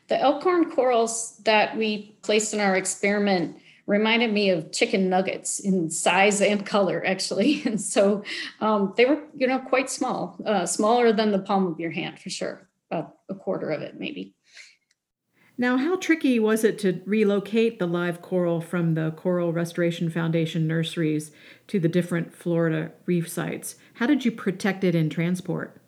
[0.09, 5.91] The elkhorn corals that we placed in our experiment reminded me of chicken nuggets in
[5.91, 7.63] size and color, actually.
[7.67, 8.23] And so
[8.61, 12.19] um, they were, you know, quite small, uh, smaller than the palm of your hand
[12.19, 14.35] for sure, about a quarter of it, maybe.
[15.61, 20.69] Now, how tricky was it to relocate the live coral from the Coral Restoration Foundation
[20.69, 21.33] nurseries
[21.67, 23.75] to the different Florida reef sites?
[23.95, 25.83] How did you protect it in transport?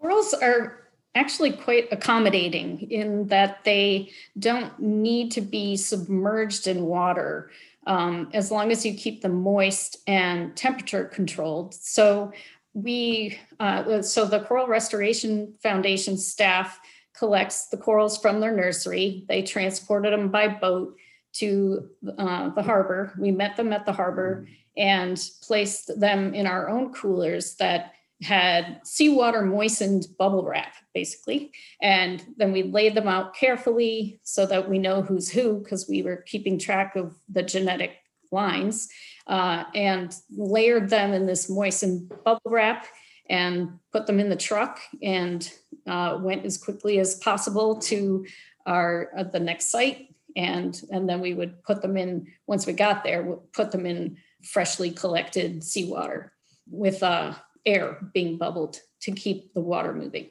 [0.00, 0.80] Corals are
[1.14, 7.48] actually quite accommodating in that they don't need to be submerged in water
[7.86, 11.74] um, as long as you keep them moist and temperature controlled.
[11.74, 12.32] So
[12.74, 16.80] we, uh, so the Coral Restoration Foundation staff
[17.22, 19.24] collects the corals from their nursery.
[19.28, 20.96] They transported them by boat
[21.34, 23.12] to uh, the harbor.
[23.16, 28.80] We met them at the harbor and placed them in our own coolers that had
[28.82, 31.52] seawater moistened bubble wrap, basically.
[31.80, 36.02] And then we laid them out carefully so that we know who's who, because we
[36.02, 37.92] were keeping track of the genetic
[38.32, 38.88] lines,
[39.28, 42.88] uh, and layered them in this moistened bubble wrap
[43.32, 45.50] and put them in the truck and
[45.88, 48.24] uh, went as quickly as possible to
[48.66, 50.14] our uh, the next site.
[50.36, 53.86] And and then we would put them in once we got there we'd put them
[53.86, 56.32] in freshly collected seawater
[56.70, 57.34] with uh,
[57.66, 60.30] air being bubbled to keep the water moving.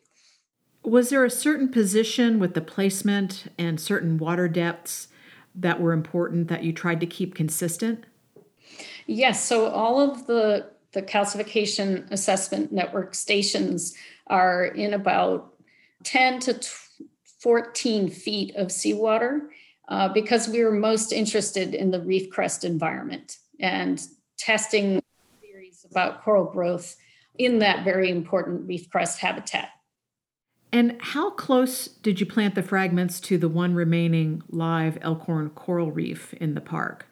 [0.83, 5.07] Was there a certain position with the placement and certain water depths
[5.53, 8.05] that were important that you tried to keep consistent?
[9.05, 13.95] Yes so all of the the calcification assessment network stations
[14.27, 15.53] are in about
[16.03, 16.59] 10 to
[17.39, 19.49] 14 feet of seawater
[19.87, 25.01] uh, because we were most interested in the reef crest environment and testing
[25.41, 26.95] theories about coral growth
[27.37, 29.69] in that very important reef crest habitat.
[30.73, 35.91] And how close did you plant the fragments to the one remaining live elkhorn coral
[35.91, 37.07] reef in the park?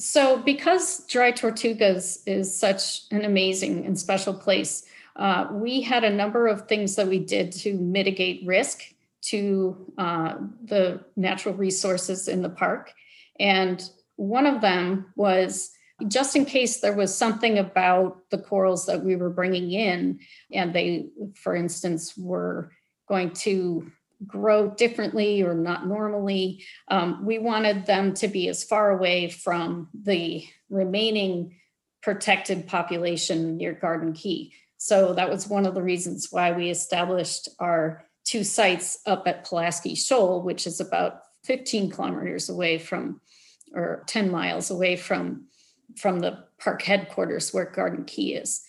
[0.00, 4.86] So, because Dry Tortugas is such an amazing and special place,
[5.16, 8.82] uh, we had a number of things that we did to mitigate risk
[9.24, 12.94] to uh, the natural resources in the park.
[13.38, 13.86] And
[14.16, 15.70] one of them was
[16.08, 20.74] just in case there was something about the corals that we were bringing in, and
[20.74, 22.72] they, for instance, were
[23.06, 23.92] going to
[24.26, 26.64] grow differently or not normally.
[26.88, 31.56] Um, we wanted them to be as far away from the remaining
[32.02, 34.54] protected population near Garden Key.
[34.78, 39.44] So that was one of the reasons why we established our two sites up at
[39.44, 43.20] Pulaski Shoal, which is about 15 kilometers away from,
[43.74, 45.46] or 10 miles away from,
[45.96, 48.62] from the park headquarters where Garden Key is.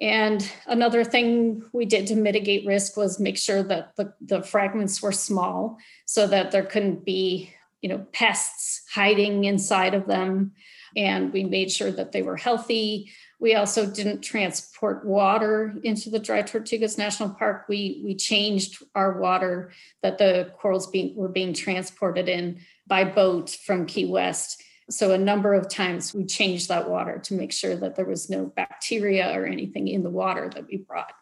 [0.00, 5.00] And another thing we did to mitigate risk was make sure that the, the fragments
[5.00, 10.52] were small so that there couldn't be, you know, pests hiding inside of them.
[10.96, 13.10] And we made sure that they were healthy.
[13.38, 17.66] We also didn't transport water into the Dry Tortugas National Park.
[17.68, 23.50] We we changed our water that the corals being, were being transported in by boat
[23.50, 27.74] from Key West so a number of times we changed that water to make sure
[27.76, 31.12] that there was no bacteria or anything in the water that we brought.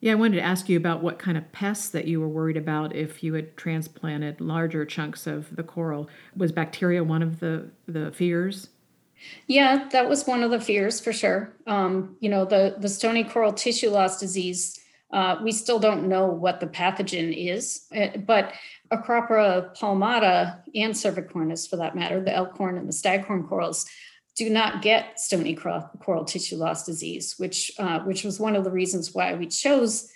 [0.00, 2.56] Yeah, I wanted to ask you about what kind of pests that you were worried
[2.56, 6.08] about if you had transplanted larger chunks of the coral.
[6.36, 8.68] Was bacteria one of the the fears?
[9.46, 11.52] Yeah, that was one of the fears for sure.
[11.68, 14.81] Um, you know, the the stony coral tissue loss disease.
[15.12, 18.54] Uh, we still don't know what the pathogen is, eh, but
[18.90, 23.86] Acropora palmata and cervicornis, for that matter, the elkhorn and the staghorn corals,
[24.36, 28.70] do not get stony coral tissue loss disease, which uh, which was one of the
[28.70, 30.10] reasons why we chose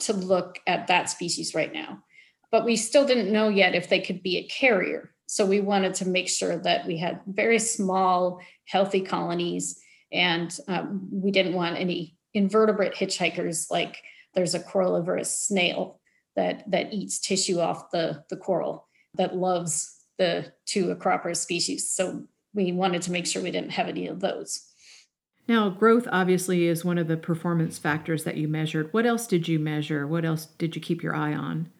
[0.00, 2.02] to look at that species right now.
[2.50, 5.12] But we still didn't know yet if they could be a carrier.
[5.26, 9.78] So we wanted to make sure that we had very small, healthy colonies,
[10.10, 14.02] and um, we didn't want any invertebrate hitchhikers like
[14.34, 16.00] there's a corallivorous snail
[16.36, 21.90] that that eats tissue off the the coral that loves the two Acropora species.
[21.90, 22.24] So
[22.54, 24.64] we wanted to make sure we didn't have any of those.
[25.46, 28.92] Now, growth obviously is one of the performance factors that you measured.
[28.92, 30.06] What else did you measure?
[30.06, 31.70] What else did you keep your eye on?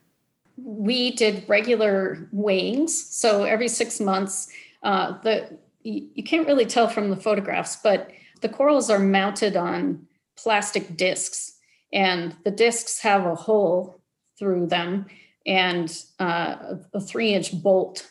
[0.56, 3.14] We did regular weighings.
[3.14, 4.48] So every six months,
[4.82, 10.06] uh, the you can't really tell from the photographs, but the corals are mounted on
[10.36, 11.57] plastic discs,
[11.92, 14.00] and the discs have a hole
[14.38, 15.06] through them
[15.46, 18.08] and uh, a three inch bolt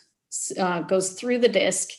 [0.60, 1.90] uh, goes through the disc.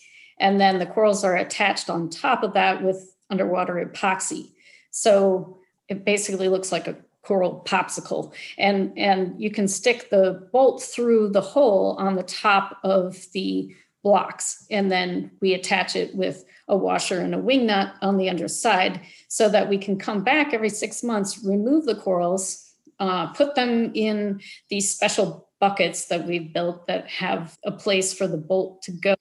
[0.41, 4.53] And then the corals are attached on top of that with underwater epoxy.
[4.91, 5.59] So
[5.89, 11.29] it basically looks like a coral popsicle and and you can stick the bolt through
[11.29, 16.77] the hole on the top of the blocks and then we attach it with a
[16.77, 20.69] washer and a wing nut on the underside so that we can come back every
[20.69, 24.41] six months remove the corals uh, put them in
[24.71, 29.15] these special buckets that we've built that have a place for the bolt to go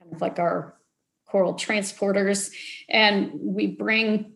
[0.00, 0.74] kind of like our
[1.26, 2.52] coral transporters
[2.88, 4.32] and we bring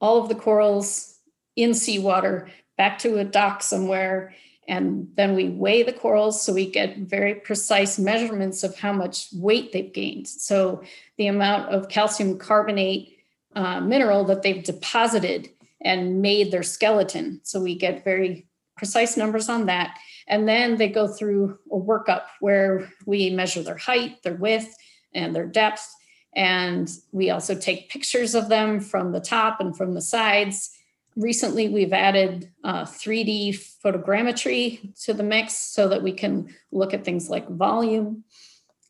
[0.00, 1.18] all of the corals
[1.56, 4.34] in seawater back to a dock somewhere.
[4.68, 9.28] And then we weigh the corals so we get very precise measurements of how much
[9.32, 10.28] weight they've gained.
[10.28, 10.82] So
[11.18, 13.18] the amount of calcium carbonate
[13.54, 15.50] uh, mineral that they've deposited
[15.80, 17.40] and made their skeleton.
[17.42, 18.46] So we get very
[18.76, 19.98] precise numbers on that.
[20.28, 24.74] And then they go through a workup where we measure their height, their width,
[25.12, 25.92] and their depth.
[26.34, 30.70] And we also take pictures of them from the top and from the sides
[31.16, 33.50] recently we've added uh, 3D
[33.84, 38.24] photogrammetry to the mix so that we can look at things like volume.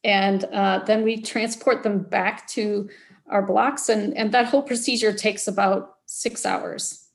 [0.05, 2.89] And uh, then we transport them back to
[3.29, 7.09] our blocks, and, and that whole procedure takes about six hours.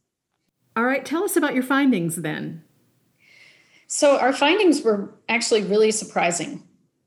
[0.76, 2.64] All right, tell us about your findings then.
[3.88, 6.64] So, our findings were actually really surprising.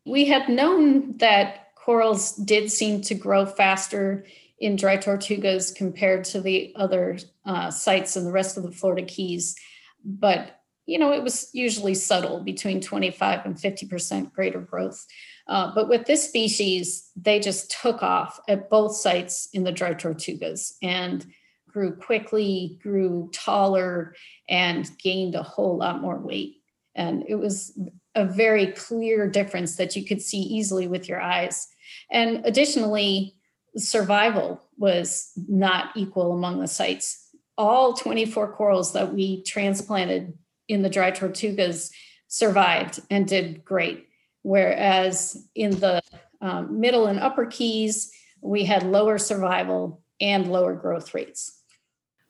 [0.07, 4.25] We had known that corals did seem to grow faster
[4.61, 9.03] in dry tortugas compared to the other uh, sites in the rest of the Florida
[9.03, 9.57] Keys.
[10.05, 15.07] But, you know, it was usually subtle between 25 and 50% greater growth.
[15.49, 19.95] Uh, but with this species, they just took off at both sites in the dry
[19.95, 21.27] tortugas and
[21.69, 24.15] grew quickly, grew taller,
[24.49, 26.57] and gained a whole lot more weight.
[26.95, 27.79] And it was
[28.15, 31.69] a very clear difference that you could see easily with your eyes.
[32.11, 33.37] And additionally,
[33.77, 37.29] survival was not equal among the sites.
[37.57, 40.37] All 24 corals that we transplanted
[40.69, 41.91] in the dry tortugas
[42.29, 44.07] survived and did great.
[44.43, 46.01] Whereas in the
[46.41, 51.61] um, middle and upper keys, we had lower survival and lower growth rates.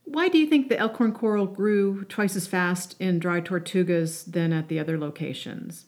[0.05, 4.53] Why do you think the elkhorn coral grew twice as fast in dry tortugas than
[4.53, 5.87] at the other locations?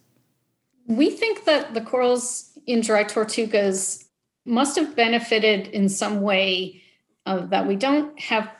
[0.86, 4.01] We think that the corals in dry tortugas
[4.44, 6.82] must have benefited in some way
[7.26, 8.50] uh, that we don't have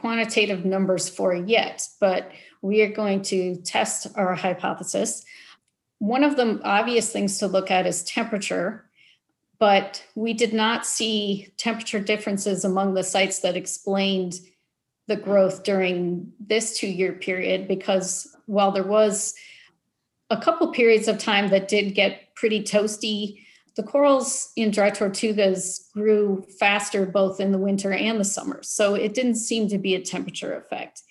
[0.00, 5.24] quantitative numbers for yet, but we are going to test our hypothesis.
[5.98, 8.90] One of the obvious things to look at is temperature,
[9.60, 14.40] but we did not see temperature differences among the sites that explained
[15.06, 19.34] the growth during this two year period because while there was
[20.30, 23.44] a couple periods of time that did get pretty toasty
[23.76, 28.62] the corals in dry tortugas grew faster both in the winter and the summer.
[28.62, 31.02] So it didn't seem to be a temperature effect.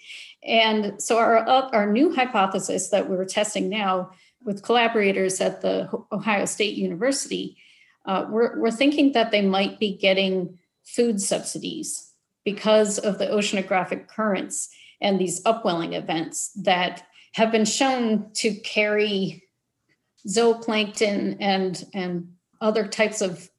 [0.44, 4.12] And so our, our new hypothesis that we're testing now
[4.44, 7.58] with collaborators at the Ohio State University,
[8.06, 12.12] uh, we're, we're thinking that they might be getting food subsidies
[12.44, 19.44] because of the oceanographic currents and these upwelling events that have been shown to carry
[20.28, 23.50] zooplankton and, and other types of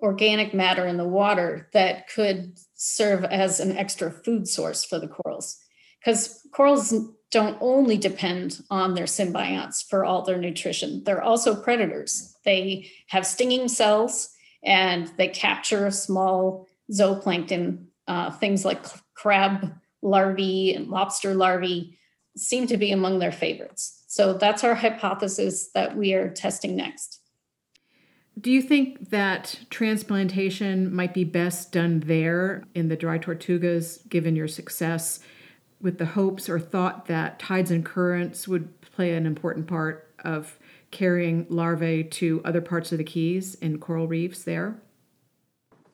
[0.00, 5.08] organic matter in the water that could serve as an extra food source for the
[5.08, 5.58] corals.
[6.00, 6.92] Because corals
[7.30, 12.36] don't only depend on their symbionts for all their nutrition, they're also predators.
[12.44, 14.30] They have stinging cells
[14.64, 18.84] and they capture small zooplankton, uh, things like
[19.14, 21.96] crab larvae and lobster larvae
[22.36, 24.04] seem to be among their favorites.
[24.08, 27.21] So that's our hypothesis that we are testing next.
[28.40, 34.34] Do you think that transplantation might be best done there in the dry tortugas, given
[34.34, 35.20] your success,
[35.80, 40.58] with the hopes or thought that tides and currents would play an important part of
[40.90, 44.80] carrying larvae to other parts of the Keys and coral reefs there?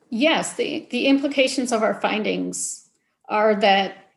[0.09, 2.89] Yes, the, the implications of our findings
[3.27, 4.11] are that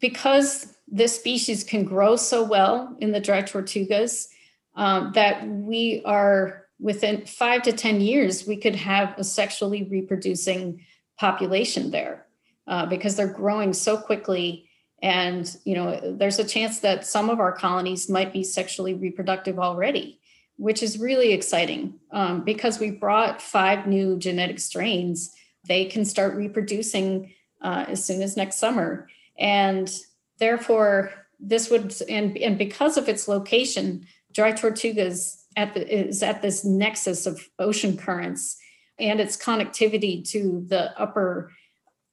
[0.00, 4.28] because this species can grow so well in the dry tortugas,
[4.74, 10.84] um, that we are within five to 10 years, we could have a sexually reproducing
[11.18, 12.26] population there
[12.66, 14.68] uh, because they're growing so quickly.
[15.02, 19.58] And, you know, there's a chance that some of our colonies might be sexually reproductive
[19.58, 20.20] already,
[20.56, 25.34] which is really exciting um, because we brought five new genetic strains.
[25.66, 29.08] They can start reproducing uh, as soon as next summer.
[29.38, 29.92] And
[30.38, 36.40] therefore, this would, and, and because of its location, dry tortugas at the, is at
[36.40, 38.56] this nexus of ocean currents
[38.98, 41.52] and its connectivity to the upper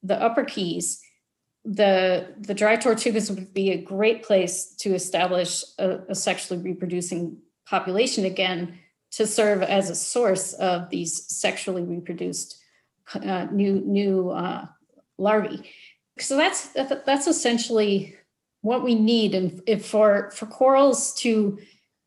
[0.02, 1.00] the upper keys
[1.64, 7.38] the the dry tortugas would be a great place to establish a, a sexually reproducing
[7.68, 8.78] population again
[9.10, 12.58] to serve as a source of these sexually reproduced
[13.14, 14.66] uh, new new uh,
[15.18, 15.68] larvae.
[16.18, 18.16] So that's that's essentially
[18.60, 21.58] what we need, and if for for corals to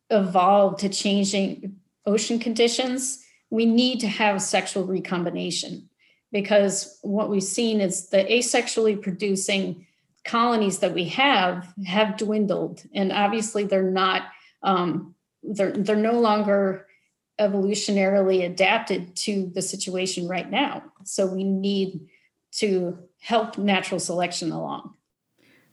[0.10, 5.89] evolve to changing ocean conditions, we need to have sexual recombination
[6.32, 9.86] because what we've seen is the asexually producing
[10.26, 14.24] colonies that we have have dwindled, and obviously they're not
[14.64, 16.86] um, they're they're no longer
[17.39, 20.84] evolutionarily adapted to the situation right now.
[21.05, 22.07] So we need
[22.51, 24.93] to help natural selection along.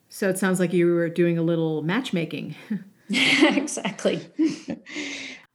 [0.08, 2.54] So it sounds like you were doing a little matchmaking.
[3.10, 4.26] exactly.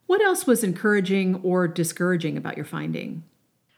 [0.06, 3.24] what else was encouraging or discouraging about your finding?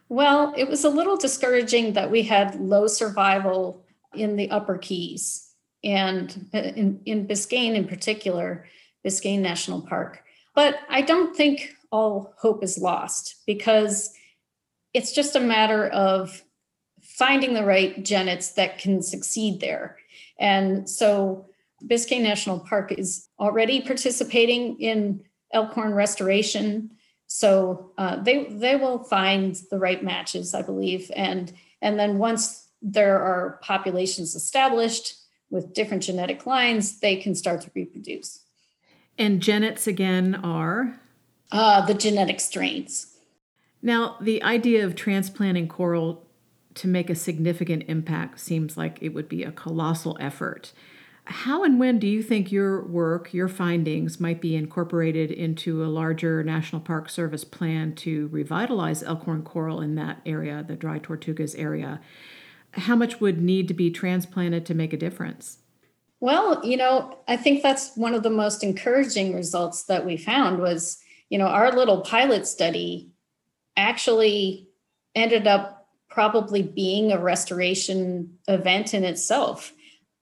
[0.10, 5.50] Well, it was a little discouraging that we had low survival in the upper keys
[5.84, 8.68] and uh, in, in Biscayne in particular,
[9.06, 10.24] Biscayne National Park.
[10.56, 14.14] But I don't think all hope is lost because
[14.94, 16.44] it's just a matter of
[17.02, 19.98] finding the right genets that can succeed there.
[20.40, 21.48] And so
[21.86, 25.24] Biscayne National Park is already participating in
[25.54, 26.92] elkhorn restoration.
[27.28, 32.68] So uh, they they will find the right matches, I believe, and and then once
[32.82, 35.16] there are populations established
[35.50, 38.40] with different genetic lines, they can start to reproduce.
[39.18, 41.00] And genets again are
[41.52, 43.16] uh, the genetic strains.
[43.82, 46.26] Now, the idea of transplanting coral
[46.76, 50.74] to make a significant impact seems like it would be a colossal effort.
[51.26, 55.88] How and when do you think your work, your findings, might be incorporated into a
[55.88, 61.58] larger National Park Service plan to revitalize elkhorn coral in that area, the dry tortugas
[61.58, 62.02] area?
[62.72, 65.60] How much would need to be transplanted to make a difference?
[66.20, 70.60] Well, you know, I think that's one of the most encouraging results that we found
[70.60, 71.04] was
[71.34, 73.10] you know, our little pilot study
[73.76, 74.70] actually
[75.16, 79.74] ended up probably being a restoration event in itself.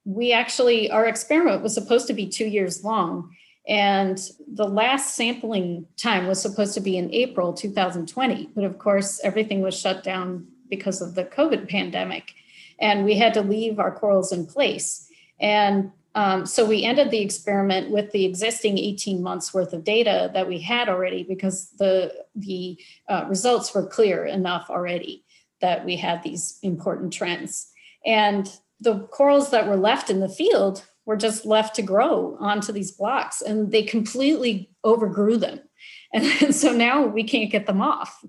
[0.06, 3.36] We actually, our experiment was supposed to be two years long.
[3.68, 4.20] And
[4.52, 8.49] the last sampling time was supposed to be in April 2020.
[8.56, 12.34] But of course, everything was shut down because of the COVID pandemic.
[12.80, 15.08] And we had to leave our corals in place.
[15.39, 20.30] And um, so we ended the experiment with the existing 18 months worth of data
[20.34, 22.78] that we had already because the the
[23.08, 25.24] uh, results were clear enough already
[25.62, 27.72] that we had these important trends.
[28.06, 32.71] And the corals that were left in the field were just left to grow onto
[32.71, 35.59] these blocks and they completely overgrew them.
[36.13, 38.23] And so now we can't get them off.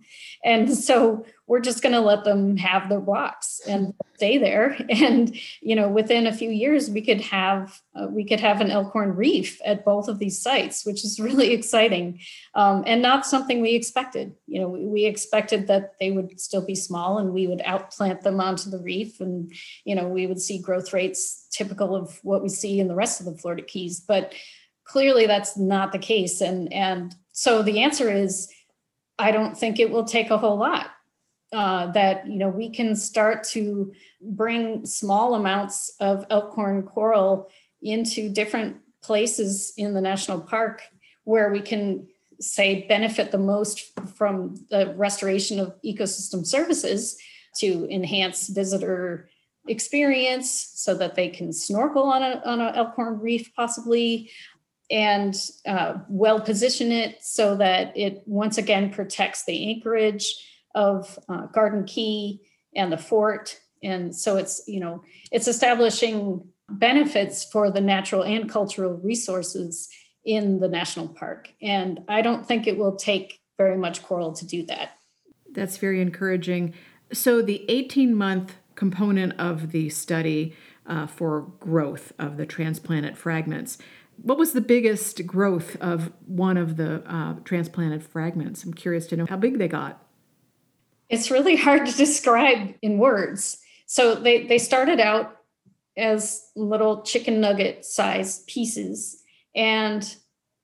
[0.45, 4.75] And so we're just going to let them have their blocks and stay there.
[4.89, 8.71] And, you know, within a few years, we could have, uh, we could have an
[8.71, 12.21] elkhorn reef at both of these sites, which is really exciting
[12.55, 14.35] um, and not something we expected.
[14.47, 18.23] You know, we, we expected that they would still be small and we would outplant
[18.23, 19.53] them onto the reef and,
[19.85, 23.21] you know, we would see growth rates typical of what we see in the rest
[23.21, 24.01] of the Florida Keys.
[24.01, 24.33] But
[24.85, 26.41] clearly that's not the case.
[26.41, 28.49] And, and so the answer is
[29.19, 30.87] I don't think it will take a whole lot.
[31.53, 33.93] Uh, that you know we can start to
[34.23, 37.51] bring small amounts of elkhorn coral
[37.83, 40.81] into different places in the national park
[41.25, 42.07] where we can
[42.41, 47.19] say benefit the most from the restoration of ecosystem services
[47.59, 49.29] to enhance visitor
[49.69, 54.31] experience so that they can snorkel on a on a elkhorn reef possibly
[54.91, 60.35] and uh, well position it so that it once again protects the anchorage
[60.75, 62.41] of uh, Garden Key
[62.75, 63.61] and the fort.
[63.83, 69.89] And so it's, you know, it's establishing benefits for the natural and cultural resources
[70.25, 71.53] in the national park.
[71.61, 74.93] And I don't think it will take very much coral to do that.
[75.51, 76.75] That's very encouraging.
[77.13, 80.55] So the 18 month component of the study
[80.87, 83.79] uh, for growth of the transplanted fragments
[84.23, 88.65] what was the biggest growth of one of the uh, transplanted fragments?
[88.65, 90.05] I'm curious to know how big they got.
[91.13, 93.59] It's really hard to describe in words.
[93.87, 95.37] So they, they started out
[95.97, 99.23] as little chicken nugget sized pieces,
[99.55, 100.17] and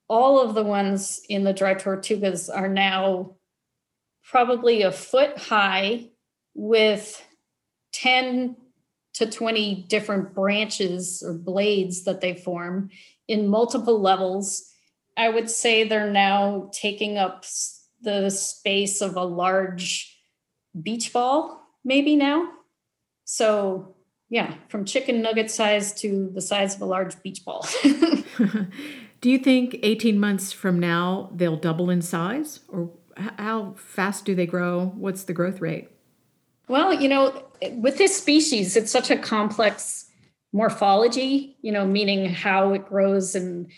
[0.09, 3.37] all of the ones in the dry tortugas are now
[4.25, 6.09] probably a foot high
[6.55, 7.23] with
[7.93, 8.57] 10
[9.15, 12.89] to 20 different branches or blades that they form
[13.27, 14.73] in multiple levels
[15.19, 17.45] I would say they're now taking up
[18.01, 20.18] the space of a large
[20.83, 22.49] beach ball, maybe now.
[23.25, 23.95] So,
[24.29, 27.67] yeah, from chicken nugget size to the size of a large beach ball.
[29.21, 32.61] do you think 18 months from now they'll double in size?
[32.69, 34.93] Or how fast do they grow?
[34.97, 35.89] What's the growth rate?
[36.69, 40.05] Well, you know, with this species, it's such a complex
[40.53, 43.69] morphology, you know, meaning how it grows in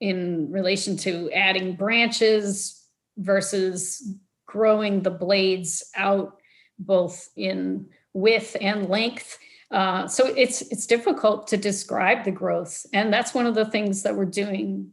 [0.00, 2.82] in relation to adding branches
[3.18, 4.14] versus
[4.46, 6.39] growing the blades out
[6.80, 9.38] both in width and length.
[9.70, 14.02] Uh, so it's it's difficult to describe the growth, and that's one of the things
[14.02, 14.90] that we're doing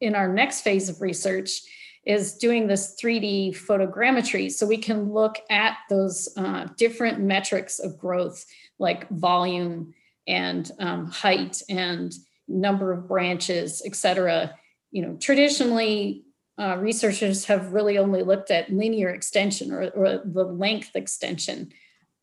[0.00, 1.62] in our next phase of research
[2.04, 7.98] is doing this 3D photogrammetry, so we can look at those uh, different metrics of
[7.98, 8.44] growth,
[8.78, 9.92] like volume
[10.26, 12.12] and um, height and
[12.48, 14.54] number of branches, et cetera.
[14.90, 16.25] You know, traditionally,
[16.58, 21.72] uh, researchers have really only looked at linear extension or, or the length extension.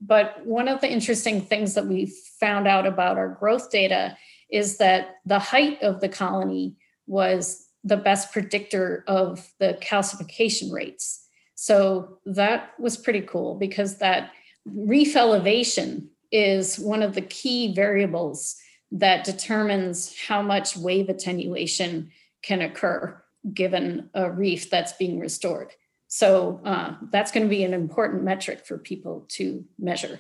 [0.01, 4.17] But one of the interesting things that we found out about our growth data
[4.49, 6.75] is that the height of the colony
[7.07, 11.27] was the best predictor of the calcification rates.
[11.55, 14.31] So that was pretty cool because that
[14.65, 18.55] reef elevation is one of the key variables
[18.91, 22.11] that determines how much wave attenuation
[22.41, 25.73] can occur given a reef that's being restored.
[26.07, 30.19] So uh, that's going to be an important metric for people to measure.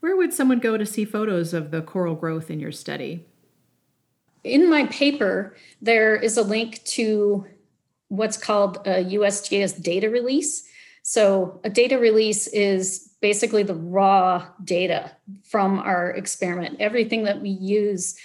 [0.00, 3.24] Where would someone go to see photos of the coral growth in your study?
[4.42, 7.46] In my paper, there is a link to
[8.08, 10.68] what's called a USGS data release.
[11.02, 15.12] So, a data release is basically the raw data
[15.44, 18.16] from our experiment, everything that we use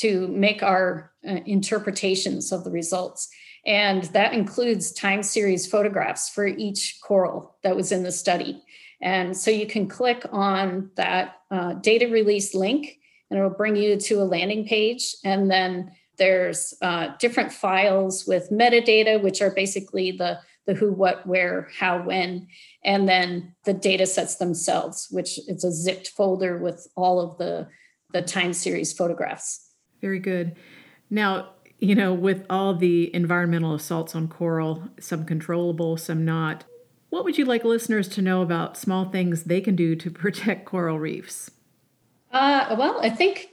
[0.00, 3.28] to make our uh, interpretations of the results.
[3.66, 8.62] And that includes time series photographs for each coral that was in the study.
[9.00, 12.98] And so you can click on that uh, data release link
[13.30, 15.14] and it'll bring you to a landing page.
[15.24, 21.26] And then there's uh, different files with metadata, which are basically the the who, what,
[21.26, 22.46] where, how, when,
[22.84, 27.66] and then the data sets themselves, which it's a zipped folder with all of the,
[28.12, 29.67] the time series photographs.
[30.00, 30.56] Very good.
[31.10, 36.64] Now, you know, with all the environmental assaults on coral, some controllable, some not,
[37.10, 40.64] what would you like listeners to know about small things they can do to protect
[40.64, 41.50] coral reefs?
[42.32, 43.48] Uh, well, I think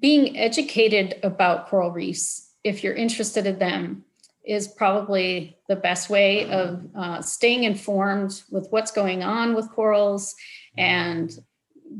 [0.00, 4.04] being educated about coral reefs, if you're interested in them,
[4.44, 10.34] is probably the best way of uh, staying informed with what's going on with corals
[10.76, 11.38] and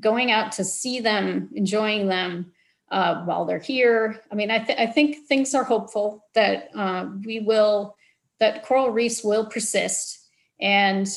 [0.00, 2.52] going out to see them, enjoying them
[2.93, 4.20] uh, while they're here.
[4.30, 7.97] I mean, I, th- I think things are hopeful that uh, we will,
[8.38, 10.18] that coral reefs will persist.
[10.61, 11.09] And,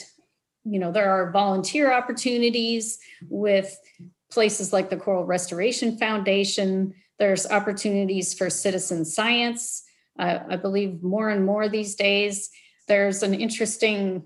[0.63, 2.97] you know, there are volunteer opportunities
[3.29, 3.77] with
[4.31, 6.95] places like the Coral Restoration Foundation.
[7.19, 9.83] There's opportunities for citizen science
[10.17, 12.49] uh, I believe more and more these days.
[12.87, 14.23] There's an interesting,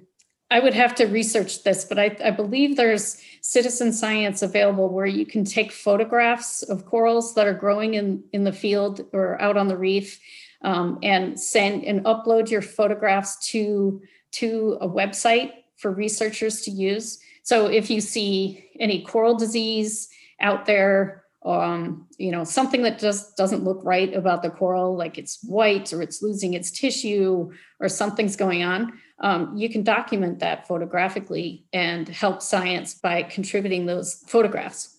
[0.52, 5.06] I would have to research this, but I, I believe there's citizen science available where
[5.06, 9.58] you can take photographs of corals that are growing in, in the field or out
[9.58, 10.20] on the reef
[10.64, 17.20] um, and send and upload your photographs to, to a website for researchers to use.
[17.44, 20.10] So if you see any coral disease
[20.42, 25.18] out there, um, you know, something that just doesn't look right about the coral, like
[25.18, 30.40] it's white or it's losing its tissue or something's going on, um, you can document
[30.40, 34.98] that photographically and help science by contributing those photographs.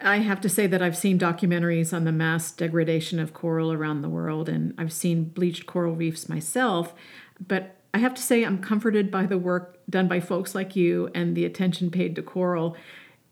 [0.00, 4.02] I have to say that I've seen documentaries on the mass degradation of coral around
[4.02, 6.92] the world, and I've seen bleached coral reefs myself.
[7.46, 11.10] But I have to say, I'm comforted by the work done by folks like you
[11.14, 12.76] and the attention paid to coral.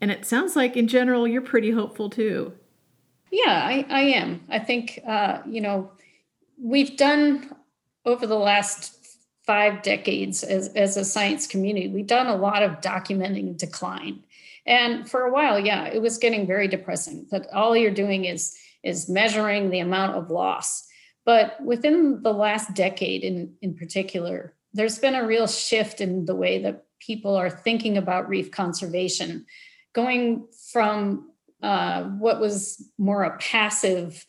[0.01, 2.53] And it sounds like, in general, you're pretty hopeful too.
[3.31, 4.43] Yeah, I, I am.
[4.49, 5.91] I think, uh, you know,
[6.61, 7.55] we've done
[8.03, 8.97] over the last
[9.45, 14.23] five decades as, as a science community, we've done a lot of documenting decline.
[14.65, 18.55] And for a while, yeah, it was getting very depressing that all you're doing is,
[18.83, 20.87] is measuring the amount of loss.
[21.25, 26.35] But within the last decade in, in particular, there's been a real shift in the
[26.35, 29.45] way that people are thinking about reef conservation
[29.93, 31.31] going from
[31.61, 34.25] uh, what was more a passive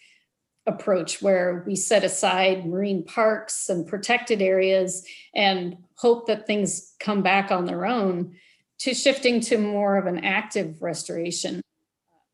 [0.67, 5.05] approach where we set aside marine parks and protected areas
[5.35, 8.37] and hope that things come back on their own
[8.79, 11.61] to shifting to more of an active restoration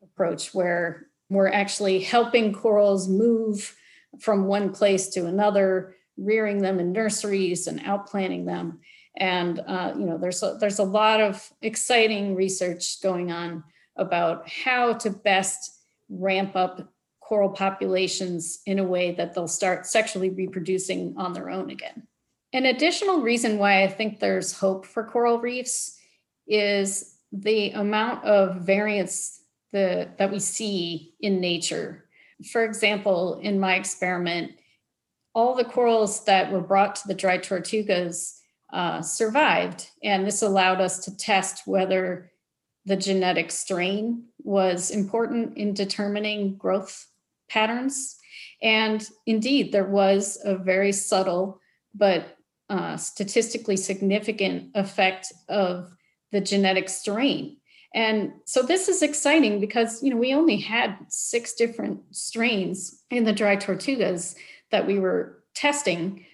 [0.03, 3.75] approach where we're actually helping corals move
[4.19, 8.81] from one place to another, rearing them in nurseries and outplanting them.
[9.19, 13.65] And uh, you know, there's a, there's a lot of exciting research going on
[13.97, 20.31] about how to best ramp up coral populations in a way that they'll start sexually
[20.31, 22.07] reproducing on their own again.
[22.55, 25.99] An additional reason why I think there's hope for coral reefs
[26.47, 29.43] is the amount of variance
[29.73, 32.07] the, that we see in nature.
[32.51, 34.53] For example, in my experiment,
[35.35, 38.38] all the corals that were brought to the dry tortugas
[38.73, 39.91] uh, survived.
[40.03, 42.31] And this allowed us to test whether
[42.85, 47.07] the genetic strain was important in determining growth
[47.49, 48.17] patterns.
[48.63, 51.61] And indeed, there was a very subtle
[51.95, 52.37] but
[52.71, 55.91] uh, statistically significant effect of
[56.33, 57.57] the genetic strain.
[57.95, 63.25] And so this is exciting because you know we only had six different strains in
[63.25, 64.35] the dry tortugas
[64.71, 66.27] that we were testing,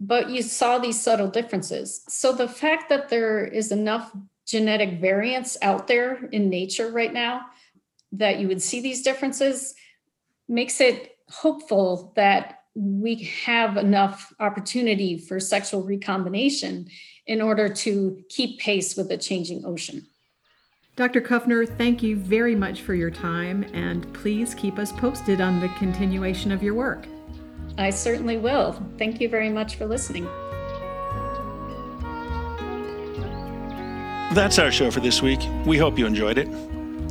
[0.00, 2.02] but you saw these subtle differences.
[2.08, 4.10] So the fact that there is enough
[4.46, 7.42] genetic variance out there in nature right now
[8.12, 9.74] that you would see these differences
[10.48, 16.88] makes it hopeful that we have enough opportunity for sexual recombination
[17.26, 20.06] in order to keep pace with the changing ocean.
[20.96, 21.20] Dr.
[21.20, 25.68] Kuffner, thank you very much for your time, and please keep us posted on the
[25.78, 27.06] continuation of your work.
[27.80, 28.72] I certainly will.
[28.98, 30.28] Thank you very much for listening.
[34.34, 35.40] That's our show for this week.
[35.64, 36.46] We hope you enjoyed it.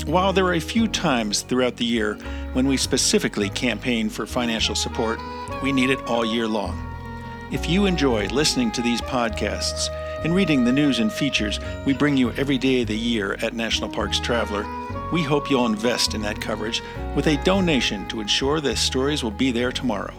[0.05, 2.15] While there are a few times throughout the year
[2.53, 5.19] when we specifically campaign for financial support,
[5.63, 6.85] we need it all year long.
[7.51, 9.89] If you enjoy listening to these podcasts
[10.23, 13.53] and reading the news and features we bring you every day of the year at
[13.53, 14.65] National Parks Traveler,
[15.11, 16.83] we hope you'll invest in that coverage
[17.15, 20.13] with a donation to ensure the stories will be there tomorrow.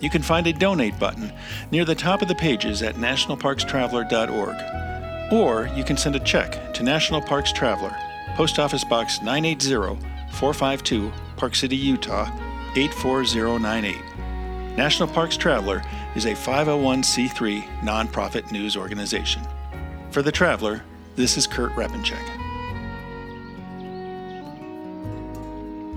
[0.00, 1.32] You can find a donate button
[1.70, 5.32] near the top of the pages at nationalparkstraveler.org.
[5.32, 7.96] Or you can send a check to National Parks Traveler,
[8.36, 9.98] Post Office Box 980
[10.32, 12.28] 452, Park City, Utah
[12.76, 13.96] 84098.
[14.76, 15.82] National Parks Traveler
[16.16, 19.42] is a 501c3 nonprofit news organization.
[20.10, 20.82] For The Traveler,
[21.16, 22.43] this is Kurt Repanshek.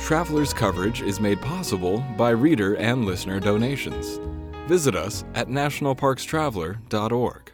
[0.00, 4.20] Traveler's coverage is made possible by reader and listener donations.
[4.68, 7.52] Visit us at nationalparkstraveler.org.